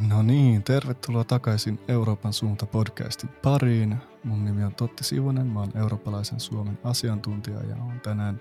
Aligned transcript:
No 0.00 0.22
niin, 0.22 0.62
tervetuloa 0.62 1.24
takaisin 1.24 1.80
Euroopan 1.88 2.32
suunta 2.32 2.66
podcastin 2.66 3.30
pariin. 3.42 3.96
Mun 4.24 4.44
nimi 4.44 4.64
on 4.64 4.74
Totti 4.74 5.04
Sivonen, 5.04 5.46
mä 5.46 5.60
oon 5.60 5.76
eurooppalaisen 5.76 6.40
Suomen 6.40 6.78
asiantuntija 6.84 7.62
ja 7.62 7.76
on 7.76 8.00
tänään 8.00 8.40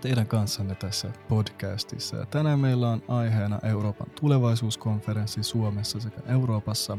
teidän 0.00 0.26
kanssanne 0.26 0.74
tässä 0.74 1.08
podcastissa. 1.28 2.16
Ja 2.16 2.26
tänään 2.26 2.60
meillä 2.60 2.90
on 2.90 3.02
aiheena 3.08 3.58
Euroopan 3.62 4.06
tulevaisuuskonferenssi 4.20 5.42
Suomessa 5.42 6.00
sekä 6.00 6.20
Euroopassa. 6.26 6.98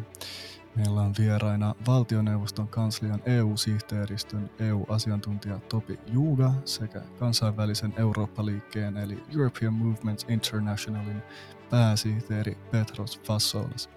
Meillä 0.76 1.02
on 1.02 1.14
vieraina 1.20 1.76
valtioneuvoston 1.88 2.68
kanslian 2.68 3.22
EU-sihteeristön 3.26 4.50
EU-asiantuntija 4.60 5.60
Topi 5.60 6.00
Juuga 6.08 6.54
sekä 6.66 7.02
kansainvälisen 7.20 7.94
Eurooppa-liikkeen 7.98 8.98
eli 8.98 9.24
European 9.36 9.74
Movements 9.74 10.26
Internationalin 10.30 11.24
pääsihteeri 11.74 12.58
Petros 12.72 13.22
Vassoulas. 13.30 13.90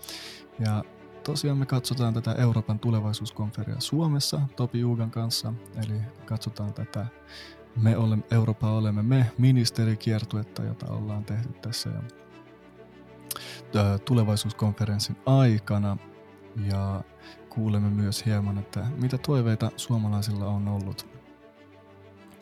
Ja 0.59 0.85
tosiaan 1.25 1.59
me 1.59 1.67
katsotaan 1.67 2.15
tätä 2.15 2.33
Euroopan 2.33 2.79
tulevaisuuskonferia 2.79 3.77
Suomessa 3.79 4.41
Topi 4.57 4.81
Juugan 4.81 5.11
kanssa, 5.11 5.53
eli 5.85 6.01
katsotaan 6.27 6.75
tätä 6.75 7.07
me 7.77 7.97
olemme, 7.97 8.25
Eurooppa 8.31 8.71
olemme 8.71 9.03
me 9.03 9.31
ministerikiertuetta, 9.39 10.65
jota 10.65 10.93
ollaan 10.93 11.25
tehty 11.25 11.53
tässä 11.53 11.91
ja 13.75 13.99
tulevaisuuskonferenssin 13.99 15.17
aikana. 15.27 15.97
Ja 16.71 17.05
kuulemme 17.49 17.91
myös 17.91 18.27
hieman, 18.27 18.59
että 18.59 18.87
mitä 18.97 19.19
toiveita 19.19 19.71
suomalaisilla 19.77 20.47
on 20.47 20.69
ollut 20.69 21.07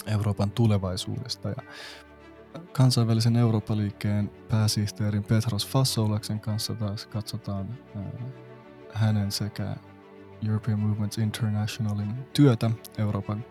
Euroopan 0.06 0.50
tulevaisuudesta. 0.50 1.48
Ja 1.48 1.62
kansainvälisen 2.72 3.36
Eurooppa-liikkeen 3.36 4.30
pääsihteerin 4.48 5.24
Petros 5.24 5.69
Fassoulaksen 5.69 6.41
kanssa 6.41 6.74
taas 6.74 7.06
katsotaan 7.06 7.78
hänen 8.92 9.33
sekä 9.33 9.77
European 10.47 10.78
Movements 10.78 11.19
Internationalin 11.19 12.14
työtä 12.32 12.70
Euroopan 12.98 13.44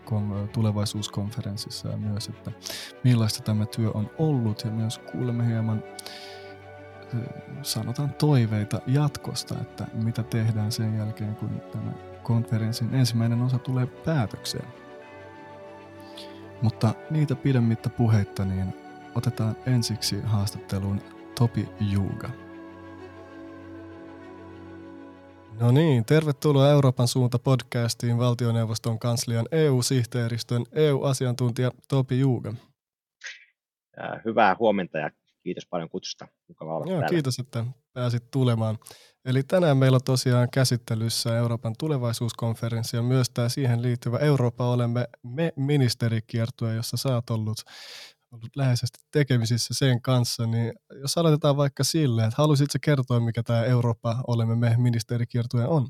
tulevaisuuskonferenssissa 0.52 1.88
ja 1.88 1.96
myös, 1.96 2.28
että 2.28 2.52
millaista 3.04 3.42
tämä 3.42 3.66
työ 3.66 3.90
on 3.94 4.10
ollut 4.18 4.64
ja 4.64 4.70
myös 4.70 4.98
kuulemme 4.98 5.46
hieman 5.46 5.82
sanotaan 7.62 8.14
toiveita 8.14 8.80
jatkosta, 8.86 9.54
että 9.60 9.86
mitä 9.92 10.22
tehdään 10.22 10.72
sen 10.72 10.98
jälkeen, 10.98 11.36
kun 11.36 11.62
tämä 11.72 11.92
konferenssin 12.22 12.94
ensimmäinen 12.94 13.42
osa 13.42 13.58
tulee 13.58 13.86
päätökseen. 13.86 14.68
Mutta 16.62 16.94
niitä 17.10 17.34
pidemmittä 17.34 17.90
puheitta, 17.90 18.44
niin 18.44 18.83
otetaan 19.14 19.56
ensiksi 19.66 20.20
haastatteluun 20.20 21.00
Topi 21.38 21.68
Juuga. 21.80 22.30
No 25.60 25.70
niin, 25.70 26.04
tervetuloa 26.04 26.70
Euroopan 26.70 27.08
suunta 27.08 27.38
podcastiin 27.38 28.18
valtioneuvoston 28.18 28.98
kanslian 28.98 29.46
EU-sihteeristön 29.52 30.64
EU-asiantuntija 30.72 31.70
Topi 31.88 32.20
Juuga. 32.20 32.54
Hyvää 34.24 34.56
huomenta 34.58 34.98
ja 34.98 35.10
kiitos 35.42 35.66
paljon 35.66 35.88
kutsusta. 35.88 36.28
Mukava 36.48 36.76
olla 36.76 36.86
Joo, 36.86 37.00
täällä. 37.00 37.08
kiitos, 37.08 37.38
että 37.38 37.64
pääsit 37.92 38.30
tulemaan. 38.30 38.78
Eli 39.24 39.42
tänään 39.42 39.76
meillä 39.76 39.96
on 39.96 40.04
tosiaan 40.04 40.48
käsittelyssä 40.50 41.36
Euroopan 41.36 41.74
tulevaisuuskonferenssi 41.78 42.96
ja 42.96 43.02
myös 43.02 43.30
tämä 43.30 43.48
siihen 43.48 43.82
liittyvä 43.82 44.18
Eurooppa 44.18 44.70
olemme 44.70 45.08
me 45.22 45.52
ministerikiertue, 45.56 46.74
jossa 46.74 46.96
sä 46.96 47.14
oot 47.14 47.30
ollut 47.30 47.58
ollut 48.34 48.56
läheisesti 48.56 48.98
tekemisissä 49.10 49.74
sen 49.74 50.02
kanssa, 50.02 50.46
niin 50.46 50.72
jos 51.00 51.18
aloitetaan 51.18 51.56
vaikka 51.56 51.84
sille, 51.84 52.24
että 52.24 52.34
haluaisitko 52.38 52.78
kertoa, 52.82 53.20
mikä 53.20 53.42
tämä 53.42 53.64
Eurooppa 53.64 54.16
olemme 54.26 54.56
me 54.56 54.74
ministerikiertue 54.78 55.66
on? 55.66 55.88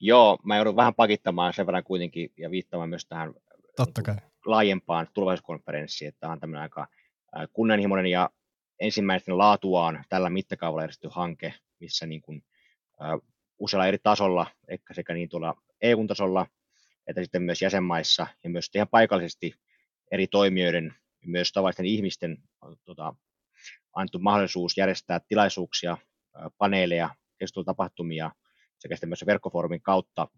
Joo, 0.00 0.38
mä 0.44 0.56
joudun 0.56 0.76
vähän 0.76 0.94
pakittamaan 0.94 1.52
sen 1.52 1.66
verran 1.66 1.84
kuitenkin 1.84 2.32
ja 2.36 2.50
viittamaan 2.50 2.88
myös 2.88 3.06
tähän 3.06 3.34
Totta 3.76 4.02
kai. 4.02 4.16
laajempaan 4.46 5.08
tulevaisuuskonferenssiin, 5.14 6.08
että 6.08 6.20
tämä 6.20 6.32
on 6.32 6.40
tämmöinen 6.40 6.62
aika 6.62 6.86
kunnianhimoinen 7.52 8.06
ja 8.06 8.30
ensimmäisen 8.80 9.38
laatuaan 9.38 10.04
tällä 10.08 10.30
mittakaavalla 10.30 10.82
järjestetty 10.82 11.08
hanke, 11.14 11.54
missä 11.80 12.06
niin 12.06 12.22
kuin, 12.22 12.44
usealla 13.58 13.86
eri 13.86 13.98
tasolla, 14.02 14.46
ehkä 14.68 14.94
sekä 14.94 15.14
niin 15.14 15.28
tuolla 15.28 15.62
EU-tasolla, 15.82 16.46
että 17.06 17.22
sitten 17.22 17.42
myös 17.42 17.62
jäsenmaissa 17.62 18.26
ja 18.44 18.50
myös 18.50 18.70
ihan 18.74 18.88
paikallisesti 18.88 19.54
eri 20.10 20.26
toimijoiden 20.26 20.94
myös 21.30 21.52
tavallisten 21.52 21.86
ihmisten 21.86 22.38
on 22.60 22.76
tota, 22.84 23.14
annettu 23.94 24.18
mahdollisuus 24.18 24.76
järjestää 24.76 25.20
tilaisuuksia, 25.28 25.96
paneeleja, 26.58 27.10
keskustelutapahtumia 27.38 28.30
sekä 28.78 28.96
sitten 28.96 29.08
myös 29.08 29.26
verkkofoorumin 29.26 29.82
kautta 29.82 30.28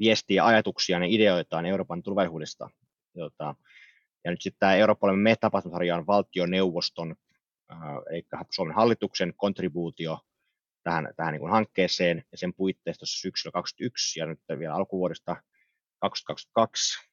viestiä 0.00 0.44
ajatuksia 0.44 0.98
ja 0.98 1.04
ideoitaan 1.08 1.66
Euroopan 1.66 2.02
tulevaisuudesta. 2.02 2.70
Tota, 3.18 3.54
ja 4.24 4.30
nyt 4.30 4.42
sitten 4.42 4.58
tämä 4.58 4.74
Eurooppalainen 4.74 5.22
me-tapahtumasarja 5.22 5.96
on 5.96 6.06
valtioneuvoston, 6.06 7.16
eli 8.10 8.26
Suomen 8.50 8.74
hallituksen 8.74 9.32
kontribuutio 9.36 10.18
tähän, 10.82 11.08
tähän 11.16 11.34
niin 11.34 11.50
hankkeeseen 11.50 12.24
ja 12.32 12.38
sen 12.38 12.54
puitteistossa 12.54 13.20
syksyllä 13.20 13.52
2021 13.52 14.20
ja 14.20 14.26
nyt 14.26 14.40
vielä 14.58 14.74
alkuvuodesta 14.74 15.36
2022 16.00 17.08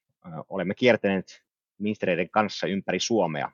olemme 0.50 0.76
kiertäneet 0.76 1.45
ministereiden 1.78 2.30
kanssa 2.30 2.68
ympäri 2.68 3.00
Suomea. 3.00 3.52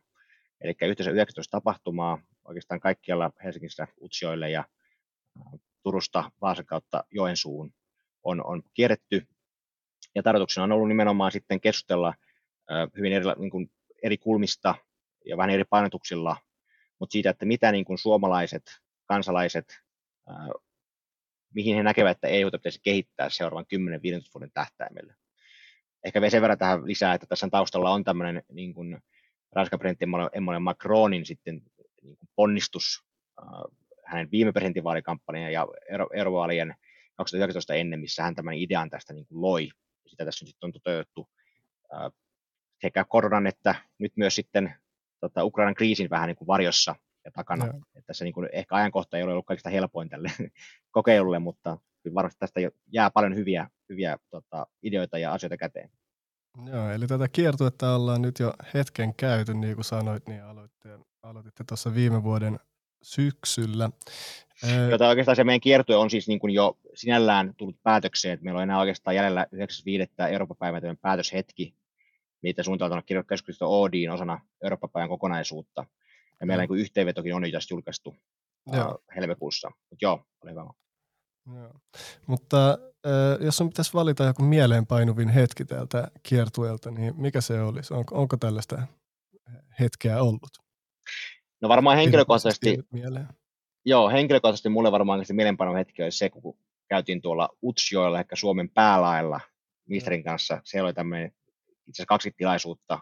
Eli 0.62 0.76
yhteensä 0.82 1.12
19 1.12 1.52
tapahtumaa 1.52 2.22
oikeastaan 2.46 2.80
kaikkialla 2.80 3.32
Helsingissä 3.44 3.88
Utsjoille 4.02 4.50
ja 4.50 4.66
Turusta 5.84 6.32
Vaasan 6.42 6.66
kautta 6.66 7.04
Joensuun 7.12 7.74
on, 8.24 8.46
on 8.46 8.64
kierretty. 8.74 9.28
Ja 10.16 10.24
tarkoituksena 10.24 10.64
on 10.64 10.72
ollut 10.72 10.88
nimenomaan 10.88 11.32
sitten 11.32 11.62
keskustella 11.62 12.14
hyvin 12.98 13.14
eri, 13.14 13.26
niin 13.38 13.52
kuin 13.52 13.72
eri 14.04 14.18
kulmista 14.18 14.76
ja 15.26 15.38
vähän 15.38 15.50
eri 15.50 15.64
painotuksilla, 15.64 16.38
mutta 17.00 17.14
siitä, 17.14 17.30
että 17.30 17.46
mitä 17.46 17.72
niin 17.72 17.86
kuin 17.86 17.98
suomalaiset 17.98 18.64
kansalaiset, 19.06 19.80
mihin 21.54 21.76
he 21.76 21.84
näkevät, 21.84 22.12
että 22.12 22.28
EU 22.28 22.52
pitäisi 22.52 22.80
kehittää 22.84 23.30
seuraavan 23.30 23.66
10-15 23.76 24.32
vuoden 24.34 24.52
tähtäimellä 24.54 25.16
ehkä 26.04 26.22
vielä 26.22 26.30
sen 26.30 26.42
verran 26.42 26.58
tähän 26.58 26.88
lisää, 26.88 27.14
että 27.14 27.28
tässä 27.28 27.48
taustalla 27.52 27.90
on 27.90 28.04
tämmöinen 28.04 28.44
niin 28.52 28.74
kuin 28.74 29.02
Ranskan 29.52 29.80
presidentti 29.80 30.06
Emmanuel 30.34 30.60
Macronin 30.60 31.26
sitten 31.26 31.62
niin 32.02 32.18
kuin 32.18 32.30
ponnistus 32.36 33.04
äh, 33.40 33.48
hänen 34.06 34.32
viime 34.32 34.52
presidentinvaalikampanjan 34.52 35.54
ja 35.54 35.68
eurovaalien 36.14 36.76
2019 37.16 37.74
ennen, 37.74 38.00
missä 38.00 38.24
hän 38.24 38.36
tämän 38.36 38.54
idean 38.54 38.90
tästä 38.90 39.14
niin 39.14 39.26
kuin 39.28 39.42
loi. 39.42 39.70
Sitä 40.08 40.26
tässä 40.26 40.46
sitten 40.46 40.68
on 40.68 40.74
toteutettu 40.74 41.30
äh, 41.94 42.12
sekä 42.82 43.04
koronan 43.04 43.48
että 43.48 43.76
nyt 43.98 44.12
myös 44.16 44.36
sitten 44.36 44.74
tota, 45.20 45.44
Ukrainan 45.44 45.76
kriisin 45.76 46.10
vähän 46.10 46.28
niin 46.28 46.36
kuin 46.36 46.48
varjossa 46.48 46.96
ja 47.26 47.32
takana. 47.32 47.66
No. 47.66 47.74
Että 47.96 48.08
tässä 48.08 48.24
niin 48.24 48.34
kuin, 48.34 48.50
ehkä 48.52 48.76
ajankohta 48.76 49.18
ei 49.18 49.24
ole 49.24 49.32
ollut 49.32 49.46
kaikista 49.46 49.70
helpoin 49.70 50.10
tälle 50.10 50.32
kokeilulle, 50.92 51.40
mutta 51.40 51.78
kyllä 52.04 52.14
varmasti 52.14 52.40
tästä 52.40 52.60
jää 52.92 53.12
paljon 53.12 53.36
hyviä, 53.36 53.70
hyviä 53.92 54.18
tota, 54.30 54.68
ideoita 54.84 55.18
ja 55.18 55.34
asioita 55.34 55.58
käteen. 55.58 55.90
Joo, 56.66 56.90
eli 56.90 57.08
tätä 57.08 57.28
kiertuetta 57.28 57.96
ollaan 57.96 58.22
nyt 58.22 58.40
jo 58.40 58.54
hetken 58.74 59.14
käyty, 59.16 59.54
niin 59.54 59.76
kuin 59.76 59.86
sanoit, 59.86 60.28
niin 60.28 60.44
aloitte, 60.44 61.00
aloititte 61.24 61.64
tuossa 61.68 61.96
viime 61.96 62.24
vuoden 62.24 62.60
syksyllä. 63.02 63.90
Jota 64.92 65.08
oikeastaan 65.08 65.36
se 65.36 65.44
meidän 65.44 65.62
kiertue 65.62 65.96
on 65.96 66.10
siis 66.10 66.28
niin 66.28 66.40
kuin 66.40 66.54
jo 66.54 66.78
sinällään 66.94 67.54
tullut 67.58 67.84
päätökseen, 67.84 68.34
että 68.34 68.44
meillä 68.44 68.58
on 68.58 68.64
enää 68.64 68.80
oikeastaan 68.80 69.16
jäljellä 69.16 69.48
9.5. 70.24 70.32
Euroopan 70.32 70.58
päivän 70.58 70.98
päätöshetki, 71.02 71.76
mitä 72.42 72.64
suuntautunut 72.64 73.06
kirjoituskeskustelusta 73.06 73.66
Oodiin 73.66 74.12
osana 74.12 74.42
Euroopan 74.64 74.90
päivän 74.90 75.10
kokonaisuutta. 75.10 75.86
Ja 76.40 76.46
meillä 76.46 76.66
niin 76.66 76.80
yhteenvetokin 76.80 77.36
on 77.36 77.46
jo 77.46 77.52
tästä 77.52 77.74
julkaistu 77.74 78.16
joo. 78.74 79.00
helmikuussa. 79.16 79.72
Mutta 79.90 80.06
joo, 80.06 80.26
oli 80.44 80.52
hyvä. 80.52 80.66
Joo. 81.56 81.74
Mutta 82.28 82.78
jos 83.40 83.62
on 83.62 83.70
pitäisi 83.70 83.94
valita 83.94 84.24
joku 84.24 84.44
mieleenpainuvin 84.44 85.30
hetki 85.30 85.66
täältä 85.66 86.08
kiertueelta, 86.24 86.92
niin 86.92 87.14
mikä 87.18 87.42
se 87.42 87.62
olisi? 87.62 87.94
Onko, 87.94 88.22
onko 88.22 88.38
tällaista 88.38 88.88
hetkeä 89.80 90.22
ollut? 90.22 90.52
No 91.62 91.70
varmaan 91.70 91.98
henkilökohtaisesti, 91.98 92.78
joo, 93.86 94.10
henkilökohtaisesti 94.10 94.70
mulle 94.70 94.92
varmaan 94.92 95.26
mieleenpainuva 95.32 95.78
hetki 95.78 96.04
olisi 96.04 96.18
se, 96.18 96.30
kun 96.30 96.58
käytiin 96.90 97.22
tuolla 97.22 97.50
Utsjoella, 97.64 98.20
ehkä 98.20 98.36
Suomen 98.36 98.70
päälailla 98.70 99.40
ministerin 99.90 100.24
kanssa. 100.24 100.62
Se 100.64 100.82
oli 100.82 100.94
tämmöinen 100.94 101.28
itse 101.28 101.92
asiassa 101.92 102.06
kaksi 102.06 102.32
tilaisuutta. 102.38 103.00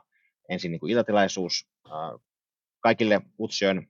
Ensin 0.50 0.72
niin 0.72 0.80
kuin 0.80 0.92
iltatilaisuus 0.92 1.68
äh, 1.86 1.92
kaikille 2.80 3.22
Utsjoen 3.40 3.88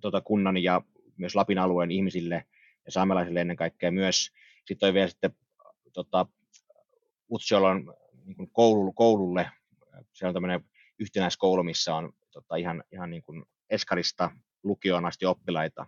tota, 0.00 0.20
kunnan 0.20 0.56
ja 0.56 0.82
myös 1.16 1.34
Lapin 1.34 1.58
alueen 1.58 1.90
ihmisille– 1.90 2.44
ja 2.86 2.92
saamelaisille 2.92 3.40
ennen 3.40 3.56
kaikkea 3.56 3.90
myös. 3.90 4.30
Sitten 4.70 4.86
on 4.86 4.94
vielä 4.94 5.08
sitten 5.08 5.36
tota, 5.92 6.26
Utsjolan 7.30 7.94
niin 8.24 8.50
koululle, 8.52 8.92
koululle, 8.94 9.50
se 10.12 10.26
on 10.26 10.34
tämmöinen 10.34 10.64
yhtenäiskoulu, 10.98 11.62
missä 11.62 11.94
on 11.94 12.12
tota, 12.32 12.56
ihan, 12.56 12.84
ihan 12.92 13.10
niin 13.10 13.22
kuin 13.22 13.44
Eskarista 13.70 14.30
lukioon 14.62 15.06
asti 15.06 15.26
oppilaita. 15.26 15.86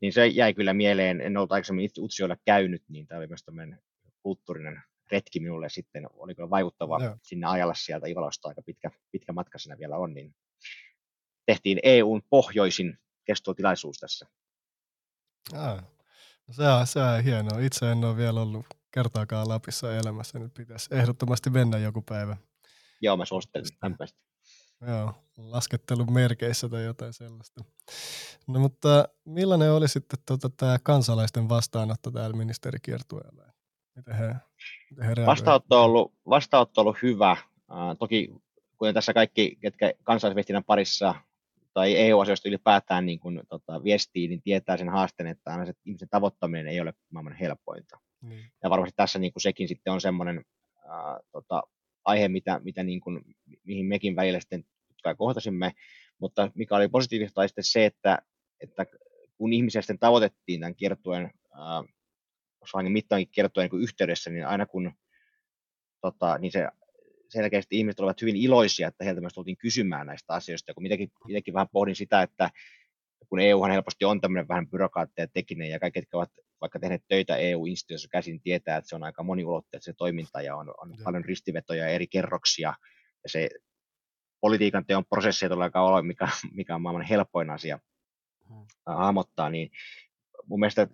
Niin 0.00 0.12
se 0.12 0.26
jäi 0.26 0.54
kyllä 0.54 0.74
mieleen, 0.74 1.20
en 1.20 1.36
ollut 1.36 1.52
aikaisemmin 1.52 1.84
itse 1.84 2.00
Utsioilla 2.00 2.36
käynyt, 2.44 2.82
niin 2.88 3.06
tämä 3.06 3.18
oli 3.18 3.26
myös 3.26 3.42
tämmöinen 3.44 3.82
kulttuurinen 4.22 4.82
retki 5.10 5.40
minulle 5.40 5.68
sitten, 5.68 6.06
oli 6.12 6.34
kyllä 6.34 6.50
vaikuttava 6.50 6.98
Joo. 7.02 7.16
sinne 7.22 7.46
ajalla 7.46 7.74
sieltä 7.74 8.06
Ivalosta, 8.06 8.48
aika 8.48 8.62
pitkä, 8.62 8.90
pitkä 9.12 9.32
matka 9.32 9.58
siinä 9.58 9.78
vielä 9.78 9.96
on, 9.96 10.14
niin 10.14 10.34
tehtiin 11.46 11.78
EUn 11.82 12.22
pohjoisin 12.30 12.98
kestotilaisuus 13.24 13.98
tässä. 13.98 14.26
Ah, 15.52 15.97
se 16.50 16.68
on, 16.68 16.86
se 16.86 17.00
on 17.00 17.24
hienoa. 17.24 17.58
Itse 17.58 17.92
en 17.92 18.04
ole 18.04 18.16
vielä 18.16 18.40
ollut 18.40 18.66
kertaakaan 18.90 19.48
Lapissa 19.48 19.96
elämässä. 19.96 20.38
Nyt 20.38 20.54
pitäisi 20.54 20.88
ehdottomasti 20.94 21.50
mennä 21.50 21.78
joku 21.78 22.02
päivä. 22.02 22.36
Joo, 23.00 23.16
mä 23.16 23.24
suosittelen 23.24 23.66
lämpimästi. 23.82 24.18
Joo, 24.86 25.14
laskettelun 25.36 26.12
merkeissä 26.12 26.68
tai 26.68 26.84
jotain 26.84 27.12
sellaista. 27.12 27.64
No 28.46 28.60
mutta 28.60 29.08
millainen 29.24 29.72
oli 29.72 29.88
sitten 29.88 30.18
tota, 30.26 30.50
tämä 30.50 30.78
kansalaisten 30.82 31.48
vastaanotto 31.48 32.10
täällä 32.10 32.36
ministerikiertueella? 32.36 33.44
Miten 33.96 34.14
he, 34.14 34.34
miten 34.90 35.06
he 35.06 35.26
vastaanotto, 35.26 35.78
on 35.78 35.84
ollut, 35.84 36.14
vastaanotto 36.28 36.80
on 36.80 36.86
ollut 36.86 37.02
hyvä. 37.02 37.36
Uh, 37.70 37.96
toki 37.98 38.34
kuten 38.78 38.94
tässä 38.94 39.14
kaikki, 39.14 39.56
ketkä 39.60 39.92
kansalaisviestinnän 40.02 40.64
parissa 40.64 41.14
tai 41.78 41.96
EU-asioista 41.96 42.48
ylipäätään 42.48 43.06
niin 43.06 43.20
kun, 43.20 43.42
tota, 43.48 43.84
viestii, 43.84 44.28
niin 44.28 44.42
tietää 44.42 44.76
sen 44.76 44.88
haasteen, 44.88 45.26
että 45.26 45.50
aina 45.50 45.66
se 45.66 45.72
ihmisen 45.84 46.08
tavoittaminen 46.08 46.68
ei 46.68 46.80
ole 46.80 46.92
maailman 47.12 47.32
helpointa. 47.32 47.98
Mm. 48.20 48.30
Ja 48.62 48.70
varmasti 48.70 48.96
tässä 48.96 49.18
niin 49.18 49.32
kuin 49.32 49.42
sekin 49.42 49.68
sitten 49.68 49.92
on 49.92 50.00
semmoinen 50.00 50.44
äh, 50.76 51.16
tota, 51.32 51.62
aihe, 52.04 52.28
mitä, 52.28 52.60
mitä 52.64 52.82
niin 52.82 53.00
kuin, 53.00 53.20
mihin 53.64 53.86
mekin 53.86 54.16
välillä 54.16 54.40
sitten 54.40 54.64
kai 55.02 55.14
kohtasimme, 55.14 55.72
mutta 56.20 56.50
mikä 56.54 56.76
oli 56.76 56.88
positiivista 56.88 57.40
oli 57.40 57.48
sitten 57.48 57.64
se, 57.64 57.86
että, 57.86 58.18
että 58.60 58.86
kun 59.36 59.52
ihmisiä 59.52 59.82
sitten 59.82 59.98
tavoitettiin 59.98 60.60
tämän 60.60 60.74
kiertueen, 60.74 61.30
äh, 61.54 62.88
mittaankin 62.88 63.28
kiertueen 63.32 63.70
niin 63.72 63.82
yhteydessä, 63.82 64.30
niin 64.30 64.46
aina 64.46 64.66
kun 64.66 64.92
tota, 66.00 66.38
niin 66.38 66.52
se 66.52 66.68
selkeästi 67.28 67.78
ihmiset 67.78 68.00
olivat 68.00 68.22
hyvin 68.22 68.36
iloisia, 68.36 68.88
että 68.88 69.04
heiltä 69.04 69.20
myös 69.20 69.34
tultiin 69.34 69.56
kysymään 69.56 70.06
näistä 70.06 70.34
asioista. 70.34 70.70
Ja 70.70 70.74
kun 70.74 70.82
mitäkin 71.26 71.54
vähän 71.54 71.68
pohdin 71.72 71.96
sitä, 71.96 72.22
että 72.22 72.50
kun 73.28 73.40
EUhan 73.40 73.70
helposti 73.70 74.04
on 74.04 74.20
tämmöinen 74.20 74.48
vähän 74.48 74.68
byrokraatteja 74.68 75.28
tekinen 75.28 75.70
ja 75.70 75.78
kaikki, 75.78 75.98
jotka 75.98 76.16
ovat 76.18 76.30
vaikka 76.60 76.78
tehneet 76.78 77.02
töitä 77.08 77.36
EU-instituutiossa 77.36 78.08
käsin, 78.08 78.40
tietää, 78.40 78.76
että 78.76 78.88
se 78.88 78.94
on 78.94 79.04
aika 79.04 79.22
moniulotteinen 79.22 79.82
se 79.82 79.92
toiminta 79.92 80.42
ja 80.42 80.56
on, 80.56 80.74
on 80.78 80.96
paljon 81.04 81.24
ristivetoja 81.24 81.84
ja 81.84 81.90
eri 81.90 82.06
kerroksia. 82.06 82.74
Ja 83.22 83.28
se 83.30 83.48
politiikan 84.40 84.86
teon 84.86 85.04
prosessi 85.04 85.44
ei 85.44 85.48
todellakaan 85.48 85.86
ole 85.86 86.02
mikä, 86.02 86.28
mikä 86.52 86.74
on 86.74 86.82
maailman 86.82 87.06
helpoin 87.06 87.50
asia 87.50 87.78
hmm. 88.48 88.66
hahmottaa, 88.86 89.50
niin 89.50 89.70
mun 90.46 90.60
mielestä 90.60 90.88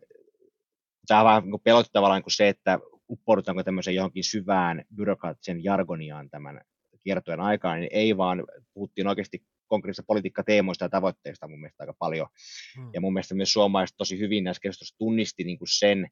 tämä 1.06 1.20
on 1.20 1.26
vähän 1.26 1.42
niin 1.44 1.60
pelottavaa 1.64 2.14
niin 2.14 2.22
kuin 2.22 2.32
se, 2.32 2.48
että 2.48 2.78
uppoudutaanko 3.10 3.62
tämmöiseen 3.62 3.94
johonkin 3.94 4.24
syvään 4.24 4.84
byrokraattisen 4.94 5.64
jargoniaan 5.64 6.30
tämän 6.30 6.60
kiertojen 7.04 7.40
aikaan, 7.40 7.80
niin 7.80 7.90
ei 7.92 8.16
vaan 8.16 8.44
puhuttiin 8.74 9.06
oikeasti 9.06 9.42
konkreettisista 9.66 10.06
politiikkateemoista 10.06 10.84
ja 10.84 10.88
tavoitteista 10.88 11.48
mun 11.48 11.60
mielestä 11.60 11.82
aika 11.82 11.94
paljon. 11.98 12.26
Hmm. 12.76 12.90
Ja 12.94 13.00
mun 13.00 13.12
mielestä 13.12 13.34
myös 13.34 13.52
suomalaiset 13.52 13.96
tosi 13.96 14.18
hyvin 14.18 14.44
näissä 14.44 14.60
keskustelussa 14.60 14.98
tunnisti 14.98 15.44
niin 15.44 15.58
kuin 15.58 15.68
sen, 15.70 16.08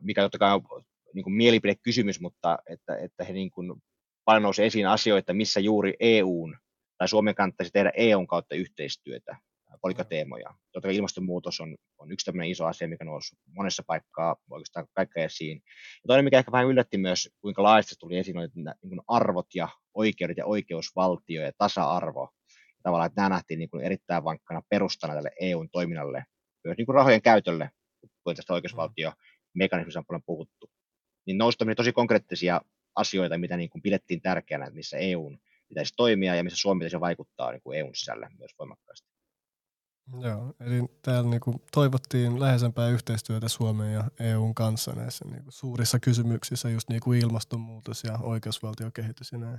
mikä 0.00 0.22
totta 0.22 0.38
kai 0.38 0.54
on 0.54 0.84
niin 1.14 1.24
kuin 1.24 1.34
mielipidekysymys, 1.34 2.20
mutta 2.20 2.58
että, 2.66 2.96
että 2.96 3.24
he 3.24 3.32
niin 3.32 3.50
kuin 3.50 3.82
paljon 4.24 4.42
nousi 4.42 4.64
esiin 4.64 4.88
asioita, 4.88 5.34
missä 5.34 5.60
juuri 5.60 5.94
EUn 6.00 6.58
tai 6.98 7.08
Suomen 7.08 7.34
kannattaisi 7.34 7.72
tehdä 7.72 7.92
EUn 7.96 8.26
kautta 8.26 8.54
yhteistyötä 8.54 9.36
politiikateemoja. 9.84 10.54
Totta 10.72 10.88
kai 10.88 10.96
ilmastonmuutos 10.96 11.60
on, 11.60 11.76
on 11.98 12.12
yksi 12.12 12.26
tämmöinen 12.26 12.50
iso 12.50 12.66
asia, 12.66 12.88
mikä 12.88 13.04
nousi 13.04 13.36
monessa 13.46 13.82
paikkaa 13.86 14.36
oikeastaan 14.50 14.86
kaikkea 14.92 15.24
esiin. 15.24 15.62
Ja 15.66 16.06
toinen, 16.06 16.24
mikä 16.24 16.38
ehkä 16.38 16.52
vähän 16.52 16.66
yllätti 16.66 16.98
myös, 16.98 17.30
kuinka 17.40 17.62
laajasti 17.62 17.94
tuli 17.98 18.18
esiin, 18.18 18.38
oli 18.38 18.48
niin 18.54 19.00
arvot 19.08 19.46
ja 19.54 19.68
oikeudet 19.94 20.36
ja 20.36 20.46
oikeusvaltio 20.46 21.42
ja 21.42 21.52
tasa-arvo. 21.58 22.28
Tavallaan, 22.82 23.06
että 23.06 23.20
nämä 23.20 23.28
nähtiin 23.28 23.58
niin 23.58 23.70
kuin 23.70 23.84
erittäin 23.84 24.24
vankkana 24.24 24.62
perustana 24.68 25.14
tälle 25.14 25.30
EUn 25.40 25.68
toiminnalle, 25.72 26.24
myös 26.64 26.76
niin 26.76 26.86
kuin 26.86 26.94
rahojen 26.94 27.22
käytölle, 27.22 27.70
kun 28.24 28.34
tästä 28.34 28.54
oikeusvaltiomekanismista 28.54 29.98
on 29.98 30.06
paljon 30.06 30.22
puhuttu. 30.26 30.70
Niin 31.26 31.38
nousi 31.38 31.58
tosi 31.76 31.92
konkreettisia 31.92 32.60
asioita, 32.94 33.38
mitä 33.38 33.56
niin 33.56 33.70
kuin 33.70 33.82
pidettiin 33.82 34.20
tärkeänä, 34.20 34.64
että 34.64 34.76
missä 34.76 34.96
EUn 34.96 35.38
pitäisi 35.68 35.94
toimia 35.96 36.34
ja 36.34 36.44
missä 36.44 36.56
Suomi 36.56 36.78
pitäisi 36.78 37.00
vaikuttaa 37.00 37.50
niin 37.52 37.62
kuin 37.62 37.78
EUn 37.78 37.94
sisällä 37.94 38.30
myös 38.38 38.50
voimakkaasti. 38.58 39.13
Joo, 40.20 40.54
eli 40.60 40.82
täällä 41.02 41.30
niinku 41.30 41.62
toivottiin 41.72 42.40
läheisempää 42.40 42.88
yhteistyötä 42.88 43.48
Suomen 43.48 43.92
ja 43.92 44.04
EUn 44.20 44.54
kanssa 44.54 44.92
näissä 44.92 45.24
niinku 45.24 45.50
suurissa 45.50 45.98
kysymyksissä, 45.98 46.70
just 46.70 46.88
niinku 46.88 47.12
ilmastonmuutos 47.12 48.04
ja 48.04 48.18
oikeusvaltiokehitys 48.22 49.32
ja 49.32 49.38
näin. 49.38 49.58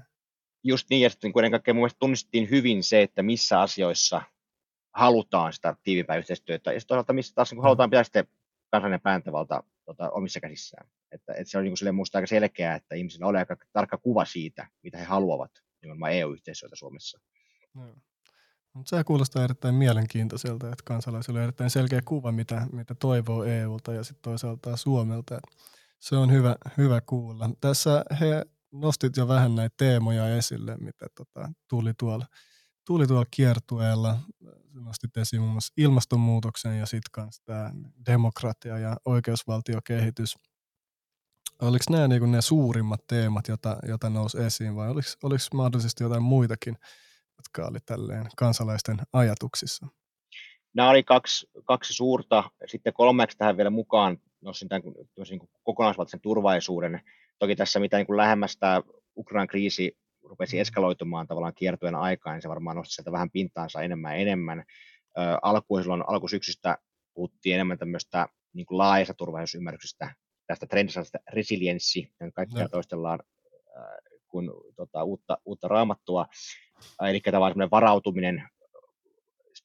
Just 0.63 0.89
niin, 0.89 1.01
ja 1.01 1.09
sitten 1.09 1.31
niin 1.31 1.39
ennen 1.39 1.51
kaikkea 1.51 1.73
mun 1.73 1.89
tunnistettiin 1.99 2.49
hyvin 2.49 2.83
se, 2.83 3.01
että 3.01 3.23
missä 3.23 3.61
asioissa 3.61 4.21
halutaan 4.95 5.53
sitä 5.53 5.75
tiivimpää 5.83 6.17
yhteistyötä, 6.17 6.73
ja 6.73 6.79
toisaalta 6.87 7.13
missä 7.13 7.35
taas 7.35 7.51
niin 7.51 7.63
halutaan 7.63 7.89
pitää 7.89 8.03
sitten 8.03 8.27
kansallinen 8.71 9.01
pääntävalta 9.01 9.63
tota, 9.85 10.09
omissa 10.09 10.39
käsissään. 10.39 10.87
Että, 11.11 11.33
että 11.33 11.51
se 11.51 11.57
on 11.57 11.63
niin 11.63 11.75
kuin 11.79 11.95
musta 11.95 12.17
aika 12.17 12.27
selkeää, 12.27 12.75
että 12.75 12.95
ihmisillä 12.95 13.27
on 13.27 13.35
aika 13.35 13.57
tarkka 13.73 13.97
kuva 13.97 14.25
siitä, 14.25 14.67
mitä 14.83 14.97
he 14.97 15.03
haluavat 15.03 15.51
nimenomaan 15.81 16.11
EU-yhteistyötä 16.11 16.75
Suomessa. 16.75 17.19
No. 17.73 17.95
Mutta 18.75 18.89
se 18.89 19.03
kuulostaa 19.03 19.43
erittäin 19.43 19.75
mielenkiintoiselta, 19.75 20.67
että 20.67 20.83
kansalaisilla 20.85 21.39
on 21.39 21.43
erittäin 21.43 21.69
selkeä 21.69 22.01
kuva, 22.05 22.31
mitä, 22.31 22.67
mitä 22.71 22.95
toivoo 22.95 23.43
EUlta 23.43 23.93
ja 23.93 24.03
sitten 24.03 24.21
toisaalta 24.21 24.77
Suomelta. 24.77 25.39
Se 25.99 26.15
on 26.15 26.31
hyvä, 26.31 26.55
hyvä 26.77 27.01
kuulla. 27.01 27.49
Tässä 27.61 28.05
he 28.19 28.45
nostit 28.71 29.17
jo 29.17 29.27
vähän 29.27 29.55
näitä 29.55 29.75
teemoja 29.77 30.35
esille, 30.37 30.77
mitä 30.77 31.07
tota, 31.15 31.49
tuli, 31.67 31.93
tuolla, 31.99 32.25
tuli 32.87 33.07
tuolla 33.07 33.25
kiertueella. 33.31 34.17
Nostit 34.73 35.17
esiin 35.17 35.41
muun 35.41 35.51
muassa 35.51 35.73
ilmastonmuutoksen 35.77 36.79
ja 36.79 36.85
sitten 36.85 37.11
kanssa 37.11 37.43
tämä 37.45 37.71
demokratia 38.05 38.77
ja 38.77 38.97
oikeusvaltiokehitys. 39.05 40.35
Oliko 41.61 41.83
nämä 41.89 42.07
niin 42.07 42.31
ne 42.31 42.41
suurimmat 42.41 43.07
teemat, 43.07 43.47
joita, 43.47 43.77
joita 43.87 44.09
nousi 44.09 44.37
esiin 44.37 44.75
vai 44.75 44.89
oliko 44.89 45.43
mahdollisesti 45.53 46.03
jotain 46.03 46.23
muitakin 46.23 46.77
jotka 47.37 47.67
oli 47.67 47.79
tälleen 47.85 48.25
kansalaisten 48.37 48.97
ajatuksissa? 49.13 49.87
Nämä 50.73 50.89
oli 50.89 51.03
kaksi, 51.03 51.47
kaksi 51.63 51.93
suurta. 51.93 52.43
Sitten 52.67 52.93
kolmeksi 52.93 53.37
tähän 53.37 53.57
vielä 53.57 53.69
mukaan 53.69 54.17
nostin 54.41 54.69
tämän 54.69 54.81
niin 55.29 55.39
kuin 55.39 55.49
kokonaisvaltaisen 55.63 56.21
turvallisuuden. 56.21 57.01
Toki 57.39 57.55
tässä 57.55 57.79
mitä 57.79 57.97
niin 57.97 58.17
lähemmäs 58.17 58.57
tämä 58.57 58.81
Ukrainan 59.17 59.47
kriisi 59.47 59.97
rupesi 60.23 60.57
mm. 60.57 60.61
eskaloitumaan 60.61 61.27
tavallaan 61.27 61.53
kiertojen 61.53 61.95
aikaan, 61.95 62.33
niin 62.33 62.41
se 62.41 62.49
varmaan 62.49 62.75
nosti 62.75 62.93
sieltä 62.93 63.11
vähän 63.11 63.29
pintaansa 63.29 63.81
enemmän 63.81 64.13
ja 64.13 64.17
enemmän. 64.17 64.63
alkuun 65.41 65.81
silloin 65.81 66.03
alkusyksystä 66.07 66.77
puhuttiin 67.13 67.55
enemmän 67.55 67.77
tämmöistä 67.77 68.27
niin 68.53 68.65
kuin 68.65 68.77
laajasta 68.77 69.13
turvallisuusymmärryksestä, 69.13 70.15
tästä 70.47 70.65
trendistä 70.65 71.19
resilienssi, 71.33 72.13
kaikki 72.33 72.59
no. 72.59 72.67
toistellaan 72.69 73.19
kuin 74.27 74.51
tota, 74.75 75.03
uutta, 75.03 75.37
uutta 75.45 75.67
raamattua. 75.67 76.25
Eli 77.09 77.19
tavallaan 77.19 77.51
semmoinen 77.51 77.71
varautuminen, 77.71 78.43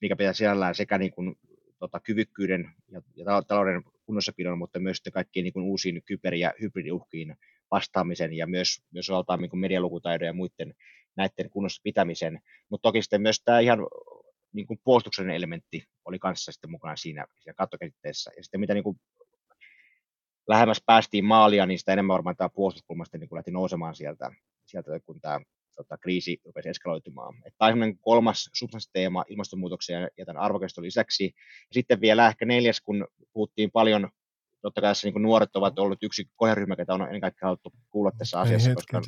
mikä 0.01 0.17
pitää 0.17 0.33
sisällään 0.33 0.75
sekä 0.75 0.99
niin 0.99 1.13
kuin, 1.13 1.37
tota, 1.79 2.01
kyvykkyyden 2.01 2.73
ja, 2.89 3.03
ja 3.17 3.43
talouden 3.49 3.83
kunnossapidon, 4.07 4.59
mutta 4.59 4.81
myös 4.81 5.03
kaikkiin 5.13 5.45
niin 5.45 5.53
kuin 5.53 5.65
uusiin 5.65 6.03
kyber- 6.07 6.35
ja 6.35 6.53
hybridiuhkiin 6.61 7.37
vastaamisen 7.71 8.33
ja 8.33 8.47
myös, 8.47 8.83
myös 8.93 9.11
osaltaan 9.11 9.41
niin 9.41 9.51
kuin 9.51 9.61
medialukutaidon 9.61 10.27
ja 10.27 10.33
muiden 10.33 10.75
näiden 11.17 11.51
kunnossa 11.51 11.81
pitämisen. 11.85 12.41
Mutta 12.69 12.89
toki 12.89 13.03
sitten 13.03 13.23
myös 13.23 13.43
tämä 13.45 13.61
ihan 13.61 13.79
niin 14.53 14.67
kuin 14.67 14.81
puolustuksen 14.85 15.31
elementti 15.31 15.85
oli 16.05 16.19
kanssa 16.19 16.53
sitten 16.53 16.71
mukana 16.71 16.97
siinä, 16.97 17.27
siinä 17.39 17.55
kattokäsitteessä. 17.55 18.31
Ja 18.37 18.43
sitten 18.43 18.61
mitä 18.61 18.75
niin 18.75 18.85
kuin 18.85 19.01
lähemmäs 20.49 20.83
päästiin 20.87 21.25
maalia, 21.25 21.67
niin 21.67 21.79
sitä 21.79 21.93
enemmän 21.93 22.15
varmaan 22.15 22.37
tämä 22.37 22.49
puolustuskulma 22.49 23.05
sitten 23.05 23.21
niin 23.21 23.29
lähti 23.33 23.51
nousemaan 23.51 23.95
sieltä, 23.95 24.31
sieltä 24.67 25.01
kun 25.01 25.21
tämä 25.21 25.41
tota, 25.85 25.99
kriisi 25.99 26.41
rupesi 26.45 26.69
eskaloitumaan. 26.69 27.35
Tämä 27.59 27.85
on 27.85 27.99
kolmas 28.01 28.51
substanssiteema 28.53 29.25
ilmastonmuutoksen 29.29 30.11
ja 30.19 30.27
tämän 30.27 30.43
arvokeston 30.43 30.85
lisäksi. 30.85 31.25
Ja 31.25 31.73
sitten 31.73 32.01
vielä 32.01 32.29
ehkä 32.29 32.45
neljäs, 32.45 32.81
kun 32.81 33.07
puhuttiin 33.33 33.71
paljon, 33.71 34.09
totta 34.63 34.81
kai 34.81 34.91
tässä 34.91 35.09
niin 35.09 35.23
nuoret 35.23 35.57
ovat 35.57 35.79
olleet 35.79 36.03
yksi 36.03 36.25
kohderyhmä, 36.37 36.75
jota 36.79 36.95
on 36.95 37.03
ennen 37.03 37.21
kaikkea 37.21 37.47
haluttu 37.47 37.73
kuulla 37.91 38.13
tässä 38.19 38.41
asiassa. 38.41 38.75
Koska... 38.75 39.01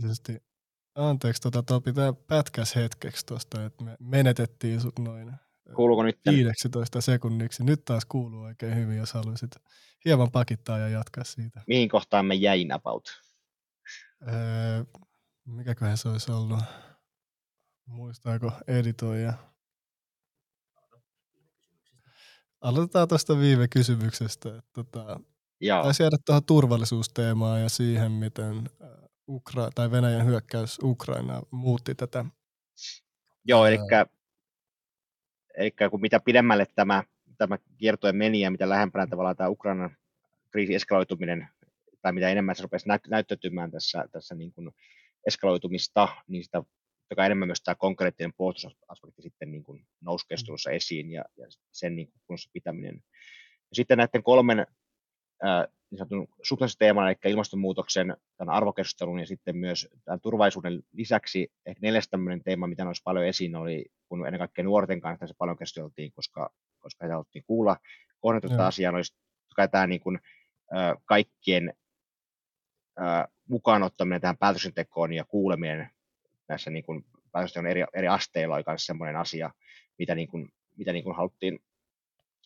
Anteeksi, 0.95 1.43
tota, 1.43 1.63
tuo 1.63 1.81
pitää 1.81 2.13
pätkäs 2.13 2.77
hetkeksi 2.77 3.27
tuosta, 3.27 3.65
että 3.65 3.85
me 3.85 3.97
menetettiin 4.01 4.81
sut 4.81 4.99
noin 4.99 5.33
Kuuluuko 5.75 6.03
nyt? 6.03 6.19
15 6.31 7.01
sekunniksi. 7.01 7.65
Nyt 7.65 7.85
taas 7.85 8.05
kuuluu 8.05 8.43
oikein 8.43 8.75
hyvin, 8.75 8.97
jos 8.97 9.13
haluaisit 9.13 9.51
hieman 10.05 10.31
pakittaa 10.31 10.79
ja 10.79 10.89
jatkaa 10.89 11.25
siitä. 11.25 11.61
Mihin 11.67 11.89
kohtaan 11.89 12.27
me 12.27 12.35
jäin 12.35 12.73
about? 12.73 13.05
Öö, 14.29 14.85
mikäköhän 15.45 15.99
se 15.99 16.09
olisi 16.09 16.33
ollut? 16.33 16.61
Muistaako 17.87 18.53
editoija? 18.67 19.53
aloitetaan 22.63 23.09
tuosta 23.09 23.39
viime 23.39 23.69
kysymyksestä. 23.69 24.63
Tota, 24.73 25.21
taisi 25.83 26.03
jäädä 26.03 26.17
tuohon 26.27 26.45
turvallisuusteemaan 26.45 27.63
ja 27.63 27.69
siihen, 27.69 28.13
miten 28.13 28.71
Ukra- 29.31 29.71
tai 29.75 29.91
Venäjän 29.91 30.27
hyökkäys 30.27 30.79
Ukraina 30.83 31.43
muutti 31.51 31.95
tätä. 31.95 32.25
Joo, 33.45 33.67
eli, 33.67 33.79
eli 35.57 35.71
kun 35.91 36.01
mitä 36.01 36.21
pidemmälle 36.21 36.67
tämä, 36.75 37.05
tämä 37.39 37.59
kiertojen 37.79 38.17
meni 38.17 38.41
ja 38.41 38.51
mitä 38.51 38.69
lähempänä 38.69 39.07
tavallaan 39.07 39.37
tämä 39.37 39.49
Ukrainan 39.49 39.97
kriisi 40.51 40.75
eskaloituminen, 40.75 41.49
tai 42.03 42.13
mitä 42.13 42.29
enemmän 42.29 42.57
se 42.57 42.63
rupesi 42.63 42.89
näyttäytymään 43.09 43.71
tässä, 43.71 44.05
tässä 44.13 44.35
niin 44.35 44.53
kuin 44.53 44.71
eskaloitumista, 45.27 46.09
niin 46.29 46.45
sitä 46.45 46.63
joka 47.11 47.27
enemmän 47.27 47.49
myös 47.49 47.63
tämä 47.63 47.75
konkreettinen 47.75 48.33
puolustusaspekti 48.37 49.23
sitten 49.23 49.51
niin 49.51 49.65
kuin 49.65 49.87
nousi 50.01 50.27
keskustelussa 50.29 50.71
esiin 50.71 51.11
ja, 51.11 51.25
ja 51.37 51.47
sen 51.73 51.97
niin 51.97 52.13
kuin 52.27 52.39
pitäminen. 52.53 52.95
Ja 53.71 53.75
sitten 53.75 53.99
näiden 53.99 54.23
kolmen 54.23 54.67
ää, 55.43 55.69
niin 55.91 55.99
sanotun 55.99 56.29
substanssiteeman, 56.43 57.09
eli 57.09 57.17
ilmastonmuutoksen, 57.25 58.17
tämän 58.37 58.55
arvokeskustelun 58.55 59.21
ja 59.21 59.27
sitten 59.27 59.57
myös 59.57 59.89
tämän 60.05 60.21
turvallisuuden 60.21 60.83
lisäksi 60.93 61.53
ehkä 61.67 61.81
neljäs 61.83 62.09
tämmöinen 62.09 62.43
teema, 62.43 62.67
mitä 62.67 62.85
nousi 62.85 63.03
paljon 63.05 63.27
esiin, 63.27 63.57
oli 63.57 63.87
kun 64.09 64.27
ennen 64.27 64.39
kaikkea 64.39 64.65
nuorten 64.65 65.01
kanssa 65.01 65.19
tässä 65.19 65.35
paljon 65.39 65.57
keskusteltiin, 65.57 66.13
koska, 66.13 66.51
koska 66.81 67.05
heitä 67.05 67.15
haluttiin 67.15 67.45
kuulla 67.47 67.77
kohdentusta 68.21 68.67
asiaa, 68.67 68.93
olisi 68.93 69.17
kai 69.57 69.69
tämä 69.69 69.87
niin 69.87 70.01
kuin, 70.01 70.19
ää, 70.73 70.97
kaikkien 71.05 71.75
ää, 72.99 73.29
mukaan 73.53 73.83
ottaminen 73.83 74.21
tähän 74.21 74.37
päätöksentekoon 74.37 75.13
ja 75.13 75.25
kuuleminen 75.25 75.91
näissä 76.49 76.71
niin 76.71 76.85
kuin, 76.85 77.05
päätösten 77.33 77.67
eri, 77.67 77.85
eri 77.95 78.09
asteilla 78.09 78.55
oli 78.55 78.65
myös 78.67 78.87
sellainen 78.87 79.21
asia, 79.21 79.51
mitä, 79.99 80.15
niin 80.15 80.29
kuin, 80.29 80.49
mitä 80.77 80.93
niin 80.93 81.05
kuin 81.05 81.17
haluttiin 81.17 81.59